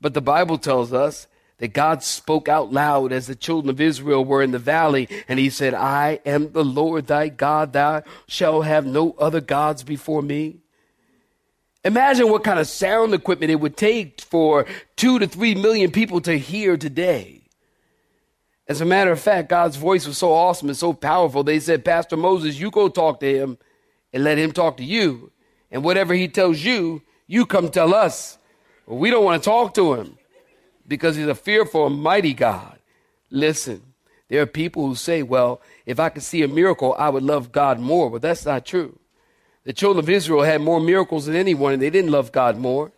But 0.00 0.14
the 0.14 0.20
Bible 0.20 0.58
tells 0.58 0.92
us 0.92 1.26
that 1.58 1.68
God 1.68 2.02
spoke 2.02 2.48
out 2.48 2.72
loud 2.72 3.12
as 3.12 3.26
the 3.26 3.34
children 3.34 3.70
of 3.70 3.80
Israel 3.80 4.24
were 4.24 4.42
in 4.42 4.50
the 4.50 4.58
valley, 4.58 5.08
and 5.26 5.38
he 5.38 5.48
said, 5.48 5.72
I 5.74 6.20
am 6.26 6.52
the 6.52 6.64
Lord 6.64 7.06
thy 7.06 7.28
God, 7.28 7.72
thou 7.72 8.02
shalt 8.26 8.66
have 8.66 8.84
no 8.84 9.12
other 9.12 9.40
gods 9.40 9.82
before 9.82 10.22
me. 10.22 10.58
Imagine 11.84 12.30
what 12.30 12.44
kind 12.44 12.58
of 12.58 12.66
sound 12.66 13.14
equipment 13.14 13.52
it 13.52 13.60
would 13.60 13.76
take 13.76 14.20
for 14.20 14.66
two 14.96 15.18
to 15.18 15.26
three 15.26 15.54
million 15.54 15.90
people 15.90 16.20
to 16.22 16.36
hear 16.36 16.76
today. 16.76 17.42
As 18.68 18.80
a 18.80 18.84
matter 18.84 19.12
of 19.12 19.20
fact, 19.20 19.48
God's 19.48 19.76
voice 19.76 20.06
was 20.06 20.18
so 20.18 20.32
awesome 20.32 20.68
and 20.68 20.76
so 20.76 20.92
powerful, 20.92 21.44
they 21.44 21.60
said, 21.60 21.84
Pastor 21.84 22.16
Moses, 22.16 22.58
you 22.58 22.70
go 22.70 22.88
talk 22.88 23.20
to 23.20 23.32
him 23.32 23.58
and 24.12 24.24
let 24.24 24.38
him 24.38 24.52
talk 24.52 24.76
to 24.78 24.84
you. 24.84 25.30
And 25.70 25.84
whatever 25.84 26.12
he 26.12 26.26
tells 26.26 26.62
you, 26.64 27.02
you 27.28 27.46
come 27.46 27.70
tell 27.70 27.94
us. 27.94 28.36
We 28.86 29.10
don't 29.10 29.24
want 29.24 29.42
to 29.42 29.48
talk 29.48 29.74
to 29.74 29.94
him 29.94 30.18
because 30.86 31.16
he's 31.16 31.26
a 31.26 31.34
fearful 31.34 31.86
and 31.86 32.00
mighty 32.00 32.34
God. 32.34 32.78
Listen, 33.30 33.82
there 34.28 34.42
are 34.42 34.46
people 34.46 34.86
who 34.86 34.94
say, 34.94 35.22
well, 35.22 35.60
if 35.84 36.00
I 36.00 36.08
could 36.08 36.22
see 36.22 36.42
a 36.42 36.48
miracle, 36.48 36.94
I 36.98 37.08
would 37.08 37.22
love 37.22 37.52
God 37.52 37.78
more. 37.78 38.10
But 38.10 38.22
that's 38.22 38.44
not 38.44 38.66
true. 38.66 38.98
The 39.64 39.72
children 39.72 40.04
of 40.04 40.08
Israel 40.08 40.42
had 40.42 40.60
more 40.60 40.80
miracles 40.80 41.26
than 41.26 41.34
anyone, 41.34 41.72
and 41.72 41.82
they 41.82 41.90
didn't 41.90 42.12
love 42.12 42.32
God 42.32 42.56
more. 42.56 42.92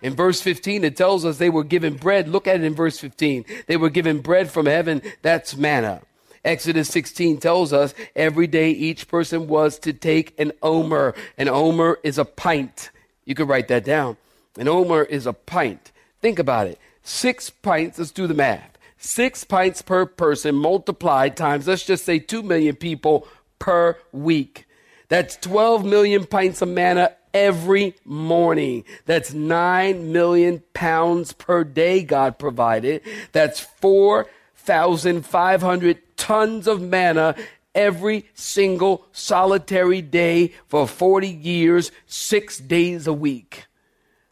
In 0.00 0.14
verse 0.14 0.40
15, 0.40 0.82
it 0.84 0.96
tells 0.96 1.24
us 1.24 1.38
they 1.38 1.50
were 1.50 1.64
given 1.64 1.94
bread. 1.94 2.28
Look 2.28 2.48
at 2.48 2.56
it 2.56 2.64
in 2.64 2.74
verse 2.74 2.98
15. 2.98 3.44
They 3.66 3.76
were 3.76 3.90
given 3.90 4.20
bread 4.20 4.50
from 4.50 4.66
heaven. 4.66 5.02
That's 5.22 5.56
manna. 5.56 6.02
Exodus 6.44 6.88
16 6.88 7.38
tells 7.38 7.72
us 7.72 7.94
every 8.16 8.48
day 8.48 8.70
each 8.70 9.06
person 9.06 9.46
was 9.46 9.78
to 9.80 9.92
take 9.92 10.38
an 10.40 10.52
omer. 10.60 11.14
An 11.38 11.48
omer 11.48 12.00
is 12.02 12.18
a 12.18 12.24
pint. 12.24 12.90
You 13.24 13.36
could 13.36 13.48
write 13.48 13.68
that 13.68 13.84
down. 13.84 14.16
An 14.58 14.66
omer 14.66 15.04
is 15.04 15.26
a 15.26 15.32
pint. 15.32 15.92
Think 16.20 16.40
about 16.40 16.66
it. 16.66 16.78
Six 17.02 17.50
pints, 17.50 17.98
let's 17.98 18.10
do 18.10 18.26
the 18.26 18.34
math. 18.34 18.78
Six 18.96 19.44
pints 19.44 19.82
per 19.82 20.06
person 20.06 20.54
multiplied 20.54 21.36
times, 21.36 21.66
let's 21.66 21.84
just 21.84 22.04
say 22.04 22.20
2 22.20 22.42
million 22.42 22.76
people 22.76 23.26
per 23.58 23.98
week. 24.12 24.66
That's 25.08 25.36
12 25.36 25.84
million 25.84 26.24
pints 26.24 26.62
of 26.62 26.68
manna 26.68 27.16
every 27.34 27.96
morning. 28.04 28.84
That's 29.06 29.32
9 29.32 30.12
million 30.12 30.62
pounds 30.72 31.32
per 31.32 31.64
day 31.64 32.04
God 32.04 32.38
provided. 32.38 33.02
That's 33.32 33.58
4,500 33.60 36.16
tons 36.16 36.68
of 36.68 36.80
manna 36.80 37.34
every 37.74 38.26
single 38.34 39.06
solitary 39.12 40.02
day 40.02 40.52
for 40.68 40.86
40 40.86 41.28
years, 41.28 41.90
six 42.06 42.58
days 42.58 43.06
a 43.06 43.12
week. 43.12 43.66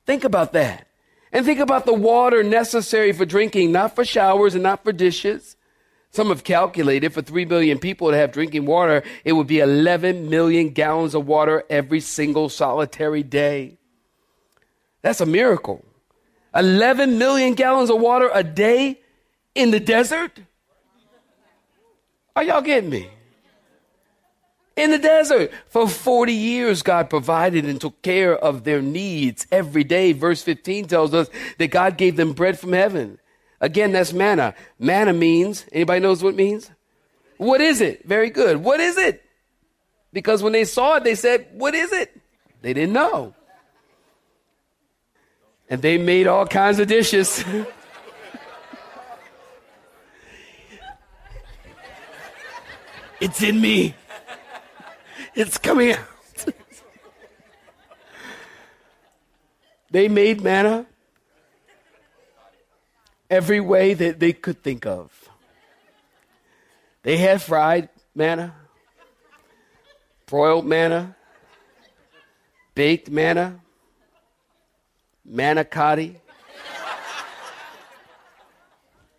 Think 0.07 0.25
about 0.25 0.53
that. 0.53 0.87
And 1.33 1.45
think 1.45 1.61
about 1.61 1.87
the 1.87 1.95
water 1.95 2.43
necessary 2.43 3.13
for 3.13 3.25
drinking, 3.25 3.73
not 3.73 3.95
for 3.95 4.05
showers 4.05 4.55
and 4.55 4.63
not 4.63 4.83
for 4.83 4.93
dishes. 4.93 5.57
Some 6.11 6.29
have 6.29 6.43
calculated 6.43 7.13
for 7.13 7.23
3 7.23 7.45
billion 7.45 7.79
people 7.79 8.11
to 8.11 8.17
have 8.17 8.33
drinking 8.33 8.67
water, 8.67 9.05
it 9.25 9.35
would 9.35 9.47
be 9.47 9.61
11 9.61 10.29
million 10.29 10.71
gallons 10.71 11.15
of 11.15 11.27
water 11.27 11.63
every 11.71 12.01
single 12.01 12.49
solitary 12.49 13.23
day. 13.23 13.79
That's 15.03 15.21
a 15.21 15.27
miracle. 15.27 15.85
11 16.55 17.17
million 17.17 17.55
gallons 17.55 17.91
of 17.91 18.01
water 18.01 18.29
a 18.35 18.43
day 18.43 19.01
in 19.55 19.71
the 19.71 19.79
desert? 19.79 20.41
Are 22.35 22.43
y'all 22.43 22.61
getting 22.61 22.91
me? 22.91 23.09
In 24.81 24.91
the 24.91 24.99
desert. 24.99 25.53
For 25.69 25.87
40 25.87 26.33
years, 26.33 26.81
God 26.81 27.11
provided 27.11 27.67
and 27.67 27.79
took 27.79 28.01
care 28.01 28.35
of 28.35 28.65
their 28.65 28.81
needs 28.81 29.47
every 29.53 29.85
day. 29.85 30.13
Verse 30.13 30.43
15 30.43 30.87
tells 30.87 31.13
us 31.13 31.29
that 31.59 31.69
God 31.69 31.99
gave 31.99 32.17
them 32.17 32.33
bread 32.33 32.59
from 32.59 32.73
heaven. 32.73 33.19
Again, 33.61 33.93
that's 33.93 34.15
manna. 34.15 34.55
Manna 34.79 35.13
means, 35.13 35.67
anybody 35.71 36.01
knows 36.01 36.23
what 36.23 36.31
it 36.31 36.37
means? 36.37 36.71
What 37.37 37.61
is 37.61 37.83
it? 37.83 38.07
Very 38.07 38.31
good. 38.31 38.65
What 38.65 38.81
is 38.81 38.97
it? 38.97 39.23
Because 40.15 40.43
when 40.43 40.55
they 40.55 40.65
saw 40.65 40.97
it, 40.97 41.05
they 41.05 41.15
said, 41.15 41.49
What 41.53 41.75
is 41.75 41.93
it? 41.93 42.19
They 42.63 42.73
didn't 42.73 42.95
know. 42.95 43.35
And 45.69 45.83
they 45.83 45.99
made 45.99 46.27
all 46.27 46.47
kinds 46.47 46.79
of 46.79 46.89
dishes. 46.89 47.45
it's 53.21 53.43
in 53.43 53.61
me, 53.61 53.95
it's 55.41 55.57
coming 55.57 55.93
out. 55.93 55.99
they 59.91 60.07
made 60.09 60.43
manna 60.43 60.87
every 63.31 63.61
way 63.61 63.95
that 63.95 64.21
they 64.21 64.35
could 64.35 64.63
think 64.63 64.85
of. 64.85 65.11
They 67.03 67.17
had 67.17 67.41
fried 67.41 67.89
manna, 68.15 68.55
broiled 70.27 70.67
manna, 70.67 71.17
baked 72.75 73.11
manna, 73.11 73.61
manicotti, 75.27 76.17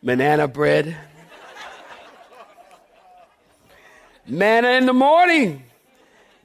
banana 0.04 0.48
bread, 0.48 0.96
manna 4.28 4.70
in 4.70 4.86
the 4.86 4.94
morning, 4.94 5.64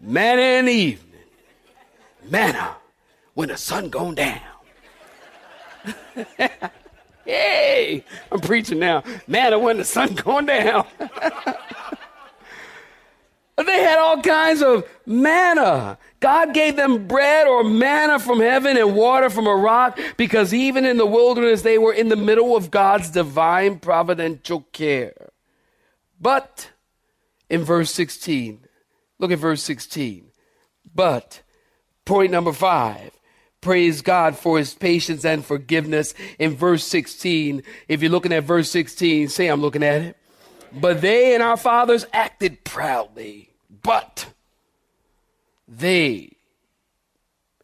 manna 0.06 0.42
in 0.42 0.64
the 0.66 0.72
evening, 0.72 1.20
manna 2.30 2.76
when 3.34 3.48
the 3.48 3.56
sun 3.56 3.90
gone 3.90 4.14
down. 4.14 4.40
Hey, 7.26 8.04
I'm 8.30 8.40
preaching 8.40 8.78
now. 8.78 9.02
Manna 9.26 9.58
when 9.58 9.78
the 9.78 9.84
sun 9.84 10.14
going 10.14 10.46
down. 10.46 10.86
they 13.56 13.82
had 13.82 13.98
all 13.98 14.22
kinds 14.22 14.62
of 14.62 14.88
manna. 15.04 15.98
God 16.20 16.54
gave 16.54 16.76
them 16.76 17.08
bread 17.08 17.48
or 17.48 17.64
manna 17.64 18.20
from 18.20 18.38
heaven 18.38 18.76
and 18.76 18.94
water 18.94 19.28
from 19.28 19.48
a 19.48 19.56
rock 19.56 19.98
because 20.16 20.54
even 20.54 20.86
in 20.86 20.98
the 20.98 21.06
wilderness 21.06 21.62
they 21.62 21.78
were 21.78 21.92
in 21.92 22.10
the 22.10 22.16
middle 22.16 22.54
of 22.56 22.70
God's 22.70 23.10
divine 23.10 23.80
providential 23.80 24.60
care. 24.72 25.30
But 26.20 26.70
in 27.50 27.64
verse 27.64 27.90
16, 27.90 28.65
look 29.18 29.30
at 29.30 29.38
verse 29.38 29.62
16. 29.62 30.26
But, 30.94 31.42
point 32.04 32.30
number 32.30 32.52
five, 32.52 33.10
praise 33.60 34.02
God 34.02 34.36
for 34.36 34.58
his 34.58 34.74
patience 34.74 35.24
and 35.24 35.44
forgiveness 35.44 36.14
in 36.38 36.54
verse 36.54 36.84
16. 36.84 37.62
If 37.88 38.02
you're 38.02 38.10
looking 38.10 38.32
at 38.32 38.44
verse 38.44 38.70
16, 38.70 39.28
say 39.28 39.48
I'm 39.48 39.60
looking 39.60 39.82
at 39.82 40.02
it. 40.02 40.16
But 40.72 41.00
they 41.00 41.34
and 41.34 41.42
our 41.42 41.56
fathers 41.56 42.06
acted 42.12 42.64
proudly, 42.64 43.50
but 43.82 44.26
they 45.68 46.36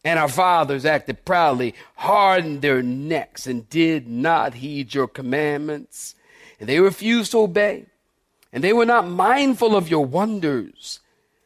and 0.03 0.19
our 0.19 0.27
fathers 0.27 0.85
acted 0.85 1.23
proudly, 1.23 1.75
hardened 1.95 2.61
their 2.61 2.81
necks, 2.81 3.47
and 3.47 3.69
did 3.69 4.07
not 4.07 4.55
heed 4.55 4.93
your 4.93 5.07
commandments. 5.07 6.15
And 6.59 6.67
they 6.67 6.79
refused 6.79 7.31
to 7.31 7.39
obey. 7.39 7.85
And 8.51 8.63
they 8.63 8.73
were 8.73 8.85
not 8.85 9.07
mindful 9.07 9.75
of 9.75 9.89
your 9.89 10.05
wonders 10.05 10.99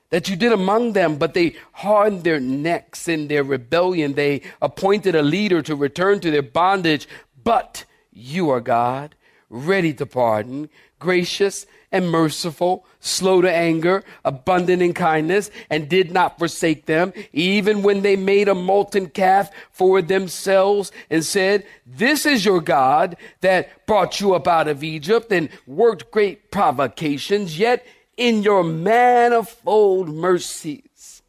that 0.10 0.30
you 0.30 0.36
did 0.36 0.54
among 0.54 0.94
them, 0.94 1.18
but 1.18 1.34
they 1.34 1.56
hardened 1.74 2.24
their 2.24 2.40
necks 2.40 3.08
in 3.08 3.28
their 3.28 3.44
rebellion. 3.44 4.14
They 4.14 4.42
appointed 4.62 5.16
a 5.16 5.22
leader 5.22 5.62
to 5.64 5.76
return 5.76 6.20
to 6.22 6.32
their 6.32 6.42
bondage. 6.42 7.08
But 7.44 7.86
you 8.12 8.50
are 8.50 8.62
God, 8.62 9.16
ready 9.50 9.94
to 9.96 10.06
pardon, 10.06 10.70
gracious 11.00 11.66
and 11.92 12.10
merciful, 12.10 12.86
slow 13.00 13.42
to 13.42 13.52
anger, 13.52 14.04
abundant 14.26 14.82
in 14.82 14.94
kindness, 14.94 15.50
and 15.70 15.88
did 15.88 16.12
not 16.12 16.38
forsake 16.38 16.86
them, 16.86 17.14
even 17.32 17.82
when 17.82 18.02
they 18.02 18.16
made 18.16 18.50
a 18.50 18.56
molten 18.56 19.08
calf 19.08 19.50
for 19.72 20.02
themselves 20.02 20.92
and 21.10 21.24
said, 21.24 21.66
This 21.86 22.26
is 22.26 22.44
your 22.44 22.60
God 22.60 23.16
that 23.40 23.86
brought 23.86 24.20
you 24.20 24.34
up 24.34 24.48
out 24.48 24.68
of 24.68 24.84
Egypt 24.84 25.32
and 25.32 25.50
worked 25.66 26.12
great 26.12 26.52
provocations, 26.52 27.58
yet 27.58 27.86
in 28.18 28.42
your 28.42 28.64
manifold 28.64 30.10
mercies. 30.10 31.22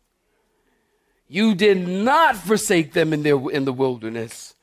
You 1.28 1.54
did 1.54 1.86
not 1.86 2.36
forsake 2.36 2.94
them 2.94 3.12
in, 3.12 3.22
their, 3.22 3.38
in 3.50 3.66
the 3.66 3.72
wilderness. 3.72 4.54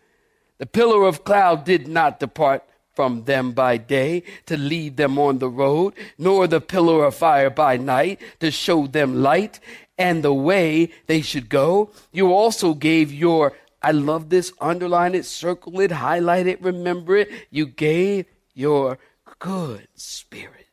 The 0.58 0.66
pillar 0.66 1.04
of 1.06 1.24
cloud 1.24 1.64
did 1.64 1.88
not 1.88 2.20
depart 2.20 2.64
from 2.96 3.26
them 3.26 3.52
by 3.52 3.78
day 3.78 4.24
to 4.48 4.58
lead 4.58 4.98
them 4.98 5.20
on 5.20 5.38
the 5.38 5.50
road, 5.50 5.94
nor 6.18 6.48
the 6.48 6.62
pillar 6.62 7.06
of 7.06 7.16
fire 7.16 7.50
by 7.50 7.78
night 7.78 8.20
to 8.40 8.50
show 8.50 8.88
them 8.88 9.22
light 9.22 9.60
and 9.98 10.24
the 10.24 10.34
way 10.34 10.90
they 11.06 11.22
should 11.22 11.50
go. 11.50 11.92
You 12.12 12.34
also 12.34 12.74
gave 12.74 13.14
your, 13.14 13.54
I 13.84 13.92
love 13.92 14.30
this, 14.30 14.52
underline 14.60 15.14
it, 15.14 15.26
circle 15.26 15.80
it, 15.82 15.92
highlight 15.92 16.48
it, 16.48 16.62
remember 16.62 17.18
it. 17.18 17.30
You 17.52 17.68
gave 17.68 18.26
your 18.54 18.98
good 19.40 19.88
spirit 19.96 20.65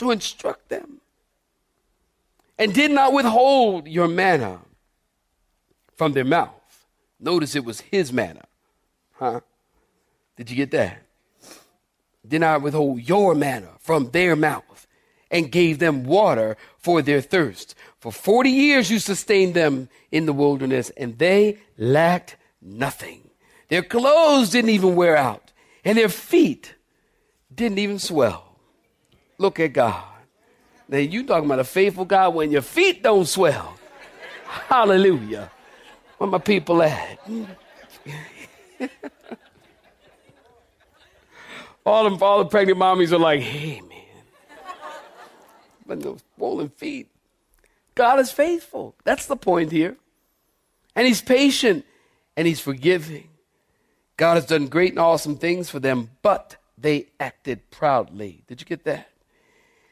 to 0.00 0.10
instruct 0.10 0.70
them, 0.70 1.00
and 2.58 2.72
did 2.74 2.90
not 2.90 3.12
withhold 3.12 3.86
your 3.86 4.08
manna 4.08 4.60
from 5.94 6.14
their 6.14 6.24
mouth. 6.24 6.86
Notice 7.20 7.54
it 7.54 7.66
was 7.66 7.82
his 7.82 8.10
manna. 8.10 8.44
Huh? 9.12 9.40
Did 10.36 10.48
you 10.48 10.56
get 10.56 10.70
that? 10.70 11.02
Did 12.26 12.40
not 12.40 12.62
withhold 12.62 13.02
your 13.02 13.34
manna 13.34 13.68
from 13.78 14.10
their 14.10 14.34
mouth 14.36 14.86
and 15.30 15.52
gave 15.52 15.78
them 15.78 16.04
water 16.04 16.56
for 16.78 17.02
their 17.02 17.20
thirst. 17.20 17.74
For 17.98 18.10
40 18.10 18.48
years 18.48 18.90
you 18.90 19.00
sustained 19.00 19.52
them 19.52 19.90
in 20.10 20.24
the 20.24 20.32
wilderness, 20.32 20.88
and 20.96 21.18
they 21.18 21.58
lacked 21.76 22.36
nothing. 22.62 23.28
Their 23.68 23.82
clothes 23.82 24.48
didn't 24.48 24.70
even 24.70 24.96
wear 24.96 25.14
out, 25.14 25.52
and 25.84 25.98
their 25.98 26.08
feet 26.08 26.74
didn't 27.54 27.78
even 27.78 27.98
swell. 27.98 28.49
Look 29.40 29.58
at 29.58 29.72
God. 29.72 30.04
Now 30.86 30.98
you 30.98 31.24
talking 31.24 31.46
about 31.46 31.60
a 31.60 31.64
faithful 31.64 32.04
God 32.04 32.34
when 32.34 32.50
your 32.50 32.60
feet 32.60 33.02
don't 33.02 33.24
swell. 33.24 33.78
Hallelujah. 34.44 35.50
Where 36.18 36.28
my 36.28 36.36
people 36.36 36.82
at? 36.82 37.18
all 41.86 42.04
them 42.04 42.22
all 42.22 42.40
the 42.40 42.50
pregnant 42.50 42.78
mommies 42.78 43.12
are 43.12 43.18
like, 43.18 43.40
hey 43.40 43.80
man. 43.80 43.98
But 45.86 46.02
those 46.02 46.20
swollen 46.36 46.68
feet. 46.68 47.08
God 47.94 48.18
is 48.18 48.30
faithful. 48.30 48.94
That's 49.04 49.24
the 49.24 49.36
point 49.36 49.72
here. 49.72 49.96
And 50.94 51.06
he's 51.06 51.22
patient 51.22 51.86
and 52.36 52.46
he's 52.46 52.60
forgiving. 52.60 53.30
God 54.18 54.34
has 54.34 54.44
done 54.44 54.66
great 54.66 54.90
and 54.90 54.98
awesome 54.98 55.38
things 55.38 55.70
for 55.70 55.80
them, 55.80 56.10
but 56.20 56.56
they 56.76 57.06
acted 57.18 57.70
proudly. 57.70 58.44
Did 58.46 58.60
you 58.60 58.66
get 58.66 58.84
that? 58.84 59.09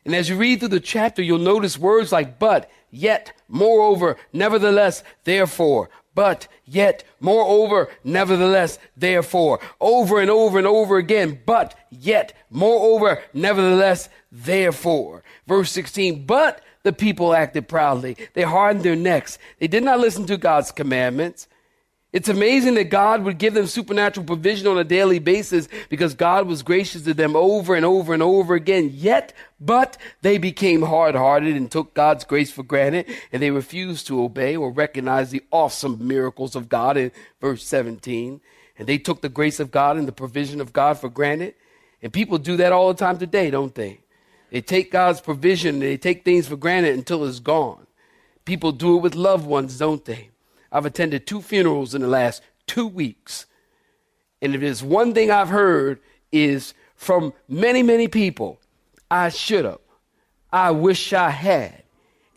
And 0.08 0.16
as 0.16 0.30
you 0.30 0.36
read 0.36 0.60
through 0.60 0.70
the 0.70 0.80
chapter, 0.80 1.20
you'll 1.20 1.36
notice 1.36 1.76
words 1.76 2.12
like 2.12 2.38
but, 2.38 2.70
yet, 2.90 3.32
moreover, 3.46 4.16
nevertheless, 4.32 5.04
therefore, 5.24 5.90
but, 6.14 6.48
yet, 6.64 7.04
moreover, 7.20 7.90
nevertheless, 8.02 8.78
therefore, 8.96 9.60
over 9.82 10.18
and 10.18 10.30
over 10.30 10.56
and 10.56 10.66
over 10.66 10.96
again, 10.96 11.40
but, 11.44 11.74
yet, 11.90 12.32
moreover, 12.48 13.22
nevertheless, 13.34 14.08
therefore. 14.32 15.22
Verse 15.46 15.70
16, 15.72 16.24
but 16.24 16.62
the 16.84 16.94
people 16.94 17.34
acted 17.34 17.68
proudly. 17.68 18.16
They 18.32 18.44
hardened 18.44 18.86
their 18.86 18.96
necks. 18.96 19.38
They 19.58 19.68
did 19.68 19.82
not 19.82 20.00
listen 20.00 20.24
to 20.28 20.38
God's 20.38 20.72
commandments. 20.72 21.48
It's 22.10 22.30
amazing 22.30 22.74
that 22.74 22.88
God 22.88 23.22
would 23.24 23.36
give 23.36 23.52
them 23.52 23.66
supernatural 23.66 24.24
provision 24.24 24.66
on 24.66 24.78
a 24.78 24.84
daily 24.84 25.18
basis 25.18 25.68
because 25.90 26.14
God 26.14 26.46
was 26.46 26.62
gracious 26.62 27.02
to 27.02 27.12
them 27.12 27.36
over 27.36 27.74
and 27.74 27.84
over 27.84 28.14
and 28.14 28.22
over 28.22 28.54
again. 28.54 28.90
Yet, 28.94 29.34
but 29.60 29.98
they 30.22 30.38
became 30.38 30.80
hard 30.80 31.14
hearted 31.14 31.54
and 31.54 31.70
took 31.70 31.92
God's 31.92 32.24
grace 32.24 32.50
for 32.50 32.62
granted 32.62 33.06
and 33.30 33.42
they 33.42 33.50
refused 33.50 34.06
to 34.06 34.22
obey 34.22 34.56
or 34.56 34.70
recognize 34.70 35.30
the 35.30 35.44
awesome 35.50 36.06
miracles 36.06 36.56
of 36.56 36.70
God 36.70 36.96
in 36.96 37.12
verse 37.42 37.62
17. 37.64 38.40
And 38.78 38.88
they 38.88 38.96
took 38.96 39.20
the 39.20 39.28
grace 39.28 39.60
of 39.60 39.70
God 39.70 39.98
and 39.98 40.08
the 40.08 40.12
provision 40.12 40.62
of 40.62 40.72
God 40.72 40.98
for 40.98 41.10
granted. 41.10 41.54
And 42.00 42.10
people 42.10 42.38
do 42.38 42.56
that 42.56 42.72
all 42.72 42.88
the 42.88 42.98
time 42.98 43.18
today, 43.18 43.50
don't 43.50 43.74
they? 43.74 44.00
They 44.50 44.62
take 44.62 44.90
God's 44.90 45.20
provision, 45.20 45.80
they 45.80 45.98
take 45.98 46.24
things 46.24 46.48
for 46.48 46.56
granted 46.56 46.94
until 46.94 47.26
it's 47.26 47.38
gone. 47.38 47.86
People 48.46 48.72
do 48.72 48.96
it 48.96 49.02
with 49.02 49.14
loved 49.14 49.44
ones, 49.46 49.76
don't 49.76 50.02
they? 50.06 50.30
I've 50.70 50.87
attended 50.87 51.26
two 51.26 51.42
funerals 51.42 51.94
in 51.94 52.02
the 52.02 52.09
last 52.09 52.42
two 52.66 52.87
weeks. 52.87 53.46
And 54.40 54.54
if 54.54 54.61
there's 54.61 54.83
one 54.83 55.14
thing 55.14 55.31
I've 55.31 55.48
heard 55.48 56.00
is 56.31 56.74
from 56.94 57.33
many, 57.48 57.83
many 57.83 58.09
people, 58.09 58.61
I 59.11 59.31
should 59.31 59.64
have. 59.64 59.81
I 60.52 60.70
wish 60.70 61.12
I 61.12 61.31
had. 61.31 61.83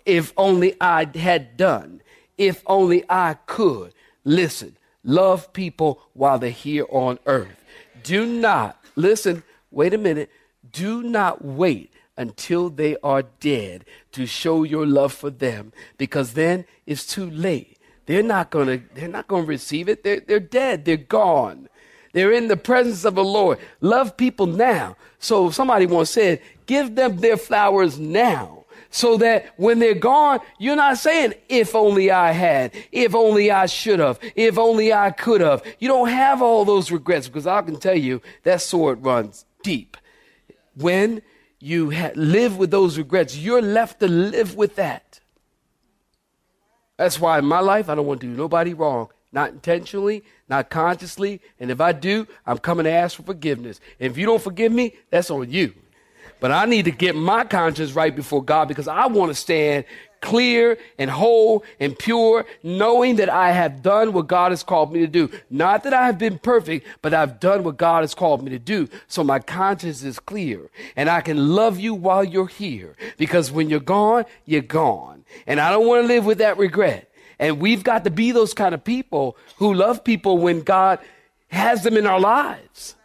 If 0.05 0.33
only 0.37 0.75
I 0.81 1.05
had 1.17 1.57
done. 1.57 2.01
If 2.37 2.63
only 2.65 3.03
I 3.09 3.35
could. 3.45 3.93
Listen, 4.23 4.77
love 5.03 5.53
people 5.53 6.01
while 6.13 6.39
they're 6.39 6.49
here 6.49 6.85
on 6.89 7.19
earth. 7.25 7.63
Do 8.03 8.25
not, 8.25 8.83
listen, 8.95 9.43
wait 9.69 9.93
a 9.93 9.97
minute. 9.97 10.29
Do 10.71 11.03
not 11.03 11.43
wait 11.43 11.91
until 12.17 12.69
they 12.69 12.97
are 13.03 13.23
dead 13.23 13.85
to 14.11 14.25
show 14.25 14.63
your 14.63 14.85
love 14.85 15.13
for 15.13 15.29
them 15.29 15.71
because 15.97 16.33
then 16.33 16.65
it's 16.85 17.05
too 17.05 17.29
late. 17.29 17.77
They're 18.05 18.23
not 18.23 18.49
gonna, 18.49 18.81
they're 18.93 19.07
not 19.07 19.27
gonna 19.27 19.45
receive 19.45 19.87
it. 19.89 20.03
They're, 20.03 20.19
they're 20.19 20.39
dead. 20.39 20.85
They're 20.85 20.97
gone. 20.97 21.69
They're 22.13 22.31
in 22.33 22.47
the 22.47 22.57
presence 22.57 23.05
of 23.05 23.15
the 23.15 23.23
Lord. 23.23 23.59
Love 23.79 24.17
people 24.17 24.45
now. 24.45 24.97
So 25.19 25.49
somebody 25.49 25.85
once 25.85 26.09
said, 26.09 26.41
give 26.65 26.95
them 26.95 27.17
their 27.17 27.37
flowers 27.37 27.99
now. 27.99 28.65
So 28.93 29.15
that 29.17 29.53
when 29.55 29.79
they're 29.79 29.93
gone, 29.93 30.41
you're 30.59 30.75
not 30.75 30.97
saying, 30.97 31.35
if 31.47 31.75
only 31.75 32.11
I 32.11 32.33
had, 32.33 32.73
if 32.91 33.15
only 33.15 33.49
I 33.49 33.67
should 33.67 33.99
have, 33.99 34.19
if 34.35 34.57
only 34.57 34.91
I 34.91 35.11
could 35.11 35.39
have. 35.39 35.63
You 35.79 35.87
don't 35.87 36.09
have 36.09 36.41
all 36.41 36.65
those 36.65 36.91
regrets 36.91 37.27
because 37.27 37.47
I 37.47 37.61
can 37.61 37.77
tell 37.77 37.97
you 37.97 38.21
that 38.43 38.61
sword 38.61 39.05
runs 39.05 39.45
deep. 39.63 39.95
When 40.75 41.21
you 41.59 41.91
ha- 41.91 42.11
live 42.15 42.57
with 42.57 42.71
those 42.71 42.97
regrets, 42.97 43.37
you're 43.37 43.61
left 43.61 44.01
to 44.01 44.09
live 44.09 44.55
with 44.55 44.75
that. 44.75 45.20
That's 47.01 47.19
why 47.19 47.39
in 47.39 47.45
my 47.45 47.61
life, 47.61 47.89
I 47.89 47.95
don't 47.95 48.05
want 48.05 48.21
to 48.21 48.27
do 48.27 48.33
nobody 48.33 48.75
wrong. 48.75 49.07
Not 49.31 49.49
intentionally, 49.49 50.23
not 50.47 50.69
consciously. 50.69 51.41
And 51.59 51.71
if 51.71 51.81
I 51.81 51.93
do, 51.93 52.27
I'm 52.45 52.59
coming 52.59 52.83
to 52.83 52.91
ask 52.91 53.15
for 53.15 53.23
forgiveness. 53.23 53.81
And 53.99 54.11
if 54.11 54.19
you 54.19 54.27
don't 54.27 54.39
forgive 54.39 54.71
me, 54.71 54.93
that's 55.09 55.31
on 55.31 55.49
you. 55.49 55.73
But 56.39 56.51
I 56.51 56.65
need 56.65 56.85
to 56.85 56.91
get 56.91 57.15
my 57.15 57.43
conscience 57.43 57.93
right 57.93 58.15
before 58.15 58.43
God 58.43 58.67
because 58.67 58.87
I 58.87 59.07
want 59.07 59.31
to 59.31 59.33
stand 59.33 59.85
clear 60.21 60.77
and 60.97 61.09
whole 61.09 61.63
and 61.79 61.97
pure, 61.97 62.45
knowing 62.63 63.17
that 63.17 63.29
I 63.29 63.51
have 63.51 63.81
done 63.81 64.13
what 64.13 64.27
God 64.27 64.51
has 64.51 64.63
called 64.63 64.93
me 64.93 64.99
to 64.99 65.07
do. 65.07 65.29
Not 65.49 65.83
that 65.83 65.93
I 65.93 66.05
have 66.05 66.17
been 66.17 66.39
perfect, 66.39 66.87
but 67.01 67.13
I've 67.13 67.39
done 67.39 67.63
what 67.63 67.77
God 67.77 68.01
has 68.01 68.13
called 68.13 68.43
me 68.43 68.51
to 68.51 68.59
do. 68.59 68.87
So 69.07 69.23
my 69.23 69.39
conscience 69.39 70.03
is 70.03 70.19
clear 70.19 70.69
and 70.95 71.09
I 71.09 71.21
can 71.21 71.55
love 71.55 71.79
you 71.79 71.93
while 71.93 72.23
you're 72.23 72.47
here 72.47 72.95
because 73.17 73.51
when 73.51 73.69
you're 73.69 73.79
gone, 73.79 74.25
you're 74.45 74.61
gone. 74.61 75.25
And 75.47 75.59
I 75.59 75.71
don't 75.71 75.87
want 75.87 76.03
to 76.03 76.07
live 76.07 76.25
with 76.25 76.37
that 76.37 76.57
regret. 76.57 77.11
And 77.39 77.59
we've 77.59 77.83
got 77.83 78.03
to 78.03 78.11
be 78.11 78.31
those 78.31 78.53
kind 78.53 78.75
of 78.75 78.83
people 78.83 79.35
who 79.57 79.73
love 79.73 80.03
people 80.03 80.37
when 80.37 80.61
God 80.61 80.99
has 81.47 81.83
them 81.83 81.97
in 81.97 82.05
our 82.05 82.19
lives 82.19 82.95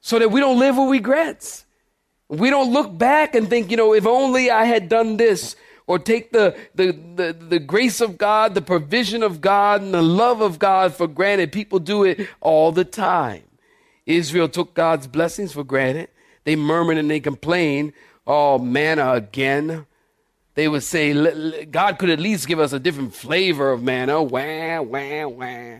so 0.00 0.18
that 0.18 0.30
we 0.30 0.40
don't 0.40 0.58
live 0.58 0.76
with 0.76 0.90
regrets. 0.90 1.64
We 2.28 2.50
don't 2.50 2.72
look 2.72 2.96
back 2.96 3.34
and 3.34 3.48
think, 3.48 3.70
you 3.70 3.76
know, 3.76 3.94
if 3.94 4.06
only 4.06 4.50
I 4.50 4.64
had 4.64 4.88
done 4.88 5.16
this, 5.16 5.56
or 5.88 5.98
take 5.98 6.32
the, 6.32 6.54
the, 6.74 6.92
the, 6.92 7.32
the, 7.32 7.58
grace 7.58 8.02
of 8.02 8.18
God, 8.18 8.54
the 8.54 8.60
provision 8.60 9.22
of 9.22 9.40
God, 9.40 9.80
and 9.80 9.94
the 9.94 10.02
love 10.02 10.42
of 10.42 10.58
God 10.58 10.94
for 10.94 11.08
granted. 11.08 11.50
People 11.50 11.78
do 11.78 12.04
it 12.04 12.28
all 12.42 12.70
the 12.72 12.84
time. 12.84 13.42
Israel 14.04 14.50
took 14.50 14.74
God's 14.74 15.06
blessings 15.06 15.52
for 15.52 15.64
granted. 15.64 16.10
They 16.44 16.56
murmured 16.56 16.98
and 16.98 17.10
they 17.10 17.20
complained, 17.20 17.94
oh, 18.26 18.58
manna 18.58 19.12
again. 19.12 19.86
They 20.54 20.68
would 20.68 20.82
say, 20.82 21.64
God 21.64 21.98
could 21.98 22.10
at 22.10 22.20
least 22.20 22.46
give 22.46 22.60
us 22.60 22.74
a 22.74 22.78
different 22.78 23.14
flavor 23.14 23.70
of 23.72 23.82
manna. 23.82 24.22
Wah, 24.22 24.82
wah, 24.82 25.26
wah. 25.26 25.78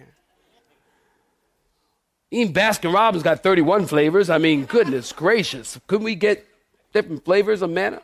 Even 2.31 2.53
Baskin 2.53 2.93
Robbins 2.93 3.23
got 3.23 3.43
31 3.43 3.87
flavors. 3.87 4.29
I 4.29 4.39
mean, 4.39 4.67
goodness 4.67 5.13
gracious. 5.13 5.79
Couldn't 5.87 6.05
we 6.05 6.15
get 6.15 6.47
different 6.93 7.25
flavors 7.25 7.63
of 7.63 7.71
manna? 7.71 8.03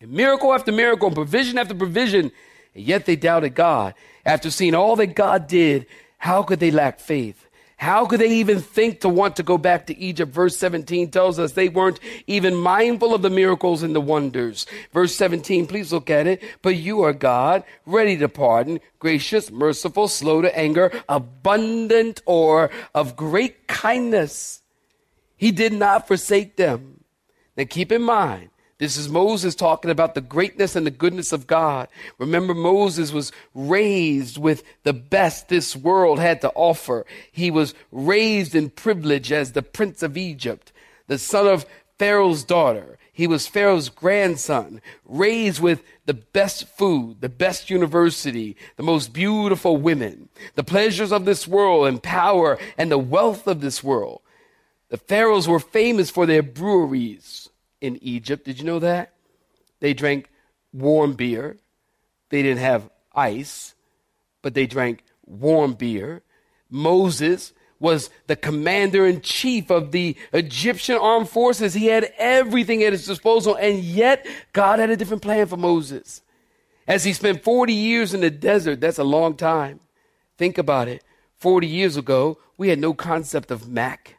And 0.00 0.12
miracle 0.12 0.52
after 0.52 0.72
miracle, 0.72 1.06
and 1.06 1.16
provision 1.16 1.56
after 1.56 1.74
provision, 1.74 2.30
and 2.74 2.84
yet 2.84 3.06
they 3.06 3.16
doubted 3.16 3.54
God. 3.54 3.94
After 4.26 4.50
seeing 4.50 4.74
all 4.74 4.96
that 4.96 5.14
God 5.14 5.46
did, 5.46 5.86
how 6.18 6.42
could 6.42 6.60
they 6.60 6.70
lack 6.70 7.00
faith? 7.00 7.45
How 7.78 8.06
could 8.06 8.20
they 8.20 8.30
even 8.36 8.60
think 8.60 9.00
to 9.00 9.08
want 9.08 9.36
to 9.36 9.42
go 9.42 9.58
back 9.58 9.86
to 9.86 9.98
Egypt? 9.98 10.32
Verse 10.32 10.56
17 10.56 11.10
tells 11.10 11.38
us 11.38 11.52
they 11.52 11.68
weren't 11.68 12.00
even 12.26 12.54
mindful 12.54 13.14
of 13.14 13.20
the 13.20 13.28
miracles 13.28 13.82
and 13.82 13.94
the 13.94 14.00
wonders. 14.00 14.66
Verse 14.92 15.14
17, 15.14 15.66
please 15.66 15.92
look 15.92 16.08
at 16.08 16.26
it. 16.26 16.42
But 16.62 16.76
you 16.76 17.02
are 17.02 17.12
God, 17.12 17.64
ready 17.84 18.16
to 18.16 18.30
pardon, 18.30 18.80
gracious, 18.98 19.50
merciful, 19.50 20.08
slow 20.08 20.40
to 20.40 20.58
anger, 20.58 20.90
abundant 21.06 22.22
or 22.24 22.70
of 22.94 23.14
great 23.14 23.68
kindness. 23.68 24.62
He 25.36 25.52
did 25.52 25.74
not 25.74 26.08
forsake 26.08 26.56
them. 26.56 27.04
Now 27.58 27.64
keep 27.68 27.92
in 27.92 28.02
mind, 28.02 28.48
this 28.78 28.98
is 28.98 29.08
Moses 29.08 29.54
talking 29.54 29.90
about 29.90 30.14
the 30.14 30.20
greatness 30.20 30.76
and 30.76 30.86
the 30.86 30.90
goodness 30.90 31.32
of 31.32 31.46
God. 31.46 31.88
Remember, 32.18 32.54
Moses 32.54 33.10
was 33.10 33.32
raised 33.54 34.36
with 34.36 34.62
the 34.82 34.92
best 34.92 35.48
this 35.48 35.74
world 35.74 36.18
had 36.18 36.42
to 36.42 36.52
offer. 36.54 37.06
He 37.32 37.50
was 37.50 37.74
raised 37.90 38.54
in 38.54 38.68
privilege 38.68 39.32
as 39.32 39.52
the 39.52 39.62
prince 39.62 40.02
of 40.02 40.18
Egypt, 40.18 40.72
the 41.06 41.16
son 41.16 41.46
of 41.46 41.64
Pharaoh's 41.98 42.44
daughter. 42.44 42.98
He 43.14 43.26
was 43.26 43.46
Pharaoh's 43.46 43.88
grandson, 43.88 44.82
raised 45.06 45.58
with 45.58 45.82
the 46.04 46.12
best 46.12 46.68
food, 46.68 47.22
the 47.22 47.30
best 47.30 47.70
university, 47.70 48.58
the 48.76 48.82
most 48.82 49.14
beautiful 49.14 49.78
women, 49.78 50.28
the 50.54 50.62
pleasures 50.62 51.12
of 51.12 51.24
this 51.24 51.48
world 51.48 51.86
and 51.86 52.02
power 52.02 52.58
and 52.76 52.90
the 52.90 52.98
wealth 52.98 53.46
of 53.46 53.62
this 53.62 53.82
world. 53.82 54.20
The 54.90 54.98
pharaohs 54.98 55.48
were 55.48 55.60
famous 55.60 56.10
for 56.10 56.26
their 56.26 56.42
breweries 56.42 57.45
in 57.80 57.98
Egypt. 58.02 58.44
Did 58.44 58.58
you 58.58 58.64
know 58.64 58.78
that? 58.78 59.12
They 59.80 59.94
drank 59.94 60.28
warm 60.72 61.14
beer. 61.14 61.56
They 62.30 62.42
didn't 62.42 62.60
have 62.60 62.90
ice, 63.14 63.74
but 64.42 64.54
they 64.54 64.66
drank 64.66 65.04
warm 65.24 65.74
beer. 65.74 66.22
Moses 66.70 67.52
was 67.78 68.10
the 68.26 68.36
commander 68.36 69.06
in 69.06 69.20
chief 69.20 69.70
of 69.70 69.92
the 69.92 70.16
Egyptian 70.32 70.96
armed 70.96 71.28
forces. 71.28 71.74
He 71.74 71.86
had 71.86 72.12
everything 72.16 72.82
at 72.82 72.92
his 72.92 73.06
disposal, 73.06 73.54
and 73.54 73.78
yet 73.78 74.26
God 74.52 74.78
had 74.78 74.90
a 74.90 74.96
different 74.96 75.22
plan 75.22 75.46
for 75.46 75.56
Moses. 75.56 76.22
As 76.88 77.04
he 77.04 77.12
spent 77.12 77.42
40 77.42 77.72
years 77.72 78.14
in 78.14 78.20
the 78.20 78.30
desert, 78.30 78.80
that's 78.80 78.98
a 78.98 79.04
long 79.04 79.34
time. 79.34 79.80
Think 80.38 80.56
about 80.56 80.88
it. 80.88 81.02
40 81.38 81.66
years 81.66 81.96
ago, 81.96 82.38
we 82.56 82.68
had 82.68 82.78
no 82.78 82.94
concept 82.94 83.50
of 83.50 83.68
Mac. 83.68 84.15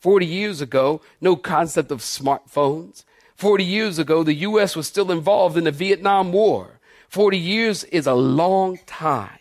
40 0.00 0.26
years 0.26 0.60
ago, 0.60 1.00
no 1.20 1.36
concept 1.36 1.90
of 1.90 2.00
smartphones. 2.00 3.04
40 3.34 3.64
years 3.64 3.98
ago, 3.98 4.22
the 4.22 4.34
U.S. 4.34 4.74
was 4.74 4.86
still 4.86 5.10
involved 5.10 5.56
in 5.56 5.64
the 5.64 5.70
Vietnam 5.70 6.32
War. 6.32 6.80
40 7.08 7.38
years 7.38 7.84
is 7.84 8.06
a 8.06 8.14
long 8.14 8.78
time. 8.86 9.38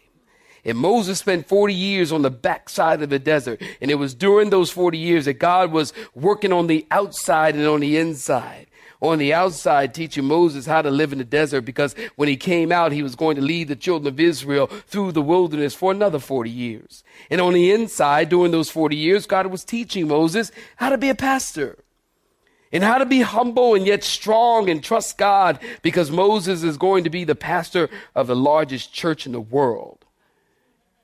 And 0.64 0.78
Moses 0.78 1.20
spent 1.20 1.48
40 1.48 1.74
years 1.74 2.12
on 2.12 2.22
the 2.22 2.30
backside 2.30 3.02
of 3.02 3.10
the 3.10 3.20
desert. 3.20 3.62
And 3.82 3.90
it 3.90 3.96
was 3.96 4.14
during 4.14 4.50
those 4.50 4.70
40 4.70 4.98
years 4.98 5.26
that 5.26 5.36
God 5.36 5.72
was 5.72 5.94
working 6.14 6.52
on 6.52 6.68
the 6.68 6.86
outside 6.92 7.56
and 7.56 7.66
on 7.66 7.80
the 7.80 7.98
inside 7.98 8.67
on 9.02 9.20
the 9.20 9.34
outside 9.34 9.94
teaching 9.94 10.26
Moses 10.26 10.66
how 10.66 10.82
to 10.82 10.90
live 10.90 11.12
in 11.12 11.20
the 11.20 11.24
desert 11.24 11.62
because 11.62 11.96
when 12.16 12.28
he 12.28 12.36
came 12.36 12.72
out, 12.72 12.92
he 12.92 13.04
was 13.04 13.16
going 13.16 13.36
to 13.36 13.42
lead 13.42 13.68
the 13.68 13.76
children 13.76 14.14
of 14.14 14.20
Israel 14.20 14.68
through 14.68 15.12
the 15.12 15.22
wilderness 15.22 15.76
for 15.76 15.92
another 15.92 16.20
40 16.20 16.50
years. 16.50 17.04
And 17.30 17.40
on 17.40 17.54
the 17.54 17.72
inside, 17.72 18.30
during 18.30 18.52
those 18.52 18.70
40 18.70 18.96
years, 18.96 19.26
God 19.26 19.48
was 19.48 19.64
teaching 19.64 20.08
Moses 20.08 20.52
how 20.78 20.90
to 20.90 20.98
be 20.98 21.10
a 21.10 21.16
pastor 21.16 21.78
and 22.72 22.84
how 22.84 22.98
to 22.98 23.06
be 23.06 23.22
humble 23.22 23.76
and 23.76 23.86
yet 23.86 24.04
strong 24.04 24.70
and 24.70 24.84
trust 24.84 25.18
God 25.18 25.60
because 25.82 26.12
Moses 26.12 26.64
is 26.64 26.78
going 26.78 27.04
to 27.04 27.10
be 27.10 27.24
the 27.24 27.36
pastor 27.36 27.90
of 28.16 28.28
the 28.28 28.36
largest 28.36 28.94
church 28.94 29.26
in 29.26 29.32
the 29.32 29.42
world. 29.42 30.06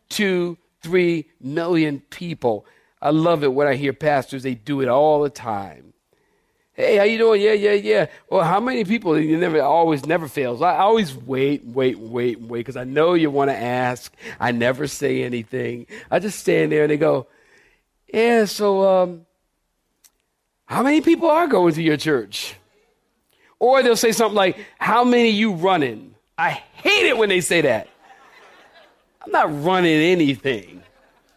Two, 0.09 0.57
three 0.81 1.29
million 1.39 2.01
people. 2.09 2.65
I 3.01 3.11
love 3.11 3.43
it 3.43 3.53
when 3.53 3.67
I 3.67 3.75
hear 3.75 3.93
pastors, 3.93 4.43
they 4.43 4.55
do 4.55 4.81
it 4.81 4.87
all 4.87 5.21
the 5.21 5.29
time. 5.29 5.93
Hey, 6.75 6.97
how 6.97 7.03
you 7.03 7.19
doing? 7.19 7.39
Yeah, 7.39 7.53
yeah, 7.53 7.73
yeah. 7.73 8.07
Well, 8.29 8.43
how 8.43 8.59
many 8.59 8.83
people? 8.83 9.19
You 9.19 9.37
never 9.37 9.61
always 9.61 10.07
never 10.07 10.27
fails. 10.27 10.61
I 10.63 10.77
always 10.77 11.15
wait, 11.15 11.63
wait, 11.65 11.99
wait, 11.99 12.41
wait 12.41 12.59
because 12.59 12.77
I 12.77 12.83
know 12.83 13.13
you 13.13 13.29
want 13.29 13.51
to 13.51 13.55
ask. 13.55 14.11
I 14.39 14.51
never 14.51 14.87
say 14.87 15.21
anything. 15.23 15.85
I 16.09 16.17
just 16.17 16.39
stand 16.39 16.71
there 16.71 16.83
and 16.83 16.91
they 16.91 16.97
go, 16.97 17.27
"Yeah, 18.11 18.45
so 18.45 19.03
um, 19.03 19.25
how 20.65 20.81
many 20.81 21.01
people 21.01 21.29
are 21.29 21.45
going 21.45 21.75
to 21.75 21.83
your 21.83 21.97
church?" 21.97 22.55
Or 23.59 23.83
they'll 23.83 23.95
say 23.95 24.11
something 24.11 24.35
like, 24.35 24.57
"How 24.79 25.03
many 25.03 25.29
you 25.29 25.53
running?" 25.53 26.15
I 26.39 26.49
hate 26.49 27.05
it 27.05 27.15
when 27.15 27.29
they 27.29 27.41
say 27.41 27.61
that. 27.61 27.87
I'm 29.23 29.31
not 29.31 29.63
running 29.63 30.01
anything. 30.01 30.81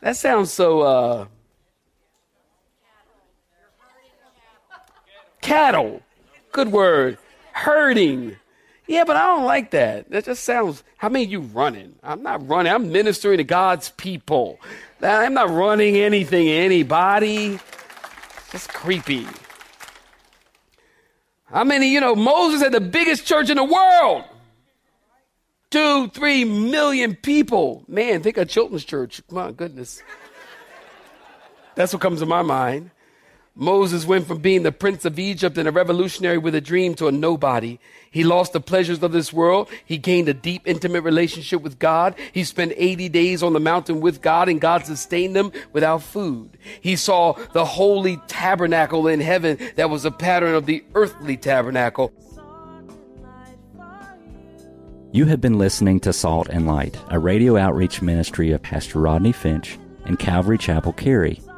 That 0.01 0.17
sounds 0.17 0.51
so 0.51 0.81
uh, 0.81 1.27
cattle. 5.47 6.03
Good 6.53 6.73
word. 6.73 7.19
Herding. 7.53 8.37
Yeah, 8.87 9.05
but 9.05 9.17
I 9.17 9.27
don't 9.27 9.45
like 9.45 9.71
that. 9.71 10.11
That 10.11 10.25
just 10.25 10.45
sounds, 10.45 10.83
how 10.97 11.09
many 11.09 11.25
you 11.25 11.41
running? 11.41 11.95
I'm 12.03 12.23
not 12.23 12.47
running. 12.47 12.73
I'm 12.73 12.93
ministering 12.93 13.39
to 13.39 13.45
God's 13.45 13.91
people. 13.91 14.61
I'm 15.03 15.35
not 15.35 15.51
running 15.51 15.97
anything, 15.97 16.49
anybody. 16.49 17.59
That's 18.53 18.67
creepy. 18.67 19.27
How 21.47 21.65
many, 21.65 21.93
you 21.93 22.01
know, 22.01 22.15
Moses 22.15 22.63
had 22.63 22.73
the 22.73 22.81
biggest 22.81 23.27
church 23.27 23.51
in 23.51 23.57
the 23.57 23.65
world. 23.65 24.25
Two, 25.71 26.09
three 26.09 26.45
million 26.45 27.17
people. 27.17 27.85
Man, 27.89 28.23
think 28.23 28.37
of 28.37 28.49
Charlton's 28.49 28.85
church. 28.85 29.21
My 29.31 29.53
goodness. 29.53 30.03
That's 31.75 31.93
what 31.93 32.03
comes 32.03 32.21
to 32.21 32.27
my 32.27 32.43
mind. 32.43 32.91
Moses 33.59 34.05
went 34.05 34.27
from 34.27 34.41
being 34.41 34.65
the 34.65 34.71
prince 34.71 35.07
of 35.07 35.19
Egypt 35.19 35.57
and 35.57 35.67
a 35.67 35.73
revolutionary 35.73 36.37
with 36.37 36.55
a 36.55 36.61
dream 36.61 36.95
to 36.97 37.09
a 37.09 37.13
nobody. 37.13 37.79
He 38.11 38.23
lost 38.23 38.53
the 38.53 38.61
pleasures 38.61 39.03
of 39.03 39.13
this 39.13 39.33
world. 39.33 39.71
He 39.83 39.97
gained 39.97 40.29
a 40.29 40.35
deep, 40.35 40.61
intimate 40.67 41.01
relationship 41.01 41.63
with 41.63 41.79
God. 41.79 42.15
He 42.33 42.45
spent 42.45 42.75
80 42.77 43.09
days 43.09 43.43
on 43.43 43.55
the 43.55 43.61
mountain 43.61 44.03
with 44.03 44.21
God 44.21 44.51
and 44.51 44.61
God 44.61 44.85
sustained 44.85 45.35
him 45.35 45.53
without 45.73 46.03
food. 46.03 46.59
He 46.83 46.97
saw 46.97 47.33
the 47.55 47.65
holy 47.65 48.19
tabernacle 48.27 49.09
in 49.09 49.21
heaven 49.21 49.59
that 49.77 49.89
was 49.89 50.05
a 50.05 50.11
pattern 50.11 50.55
of 50.55 50.67
the 50.67 50.85
earthly 50.95 51.39
tabernacle. 51.39 52.13
You 55.13 55.25
have 55.25 55.41
been 55.41 55.57
listening 55.57 56.01
to 56.01 56.13
Salt 56.13 56.51
and 56.51 56.67
Light, 56.67 56.99
a 57.09 57.19
radio 57.19 57.57
outreach 57.57 58.03
ministry 58.03 58.51
of 58.51 58.61
Pastor 58.61 58.99
Rodney 58.99 59.33
Finch 59.33 59.79
and 60.05 60.19
Calvary 60.19 60.59
Chapel 60.59 60.93
Cary 60.93 61.41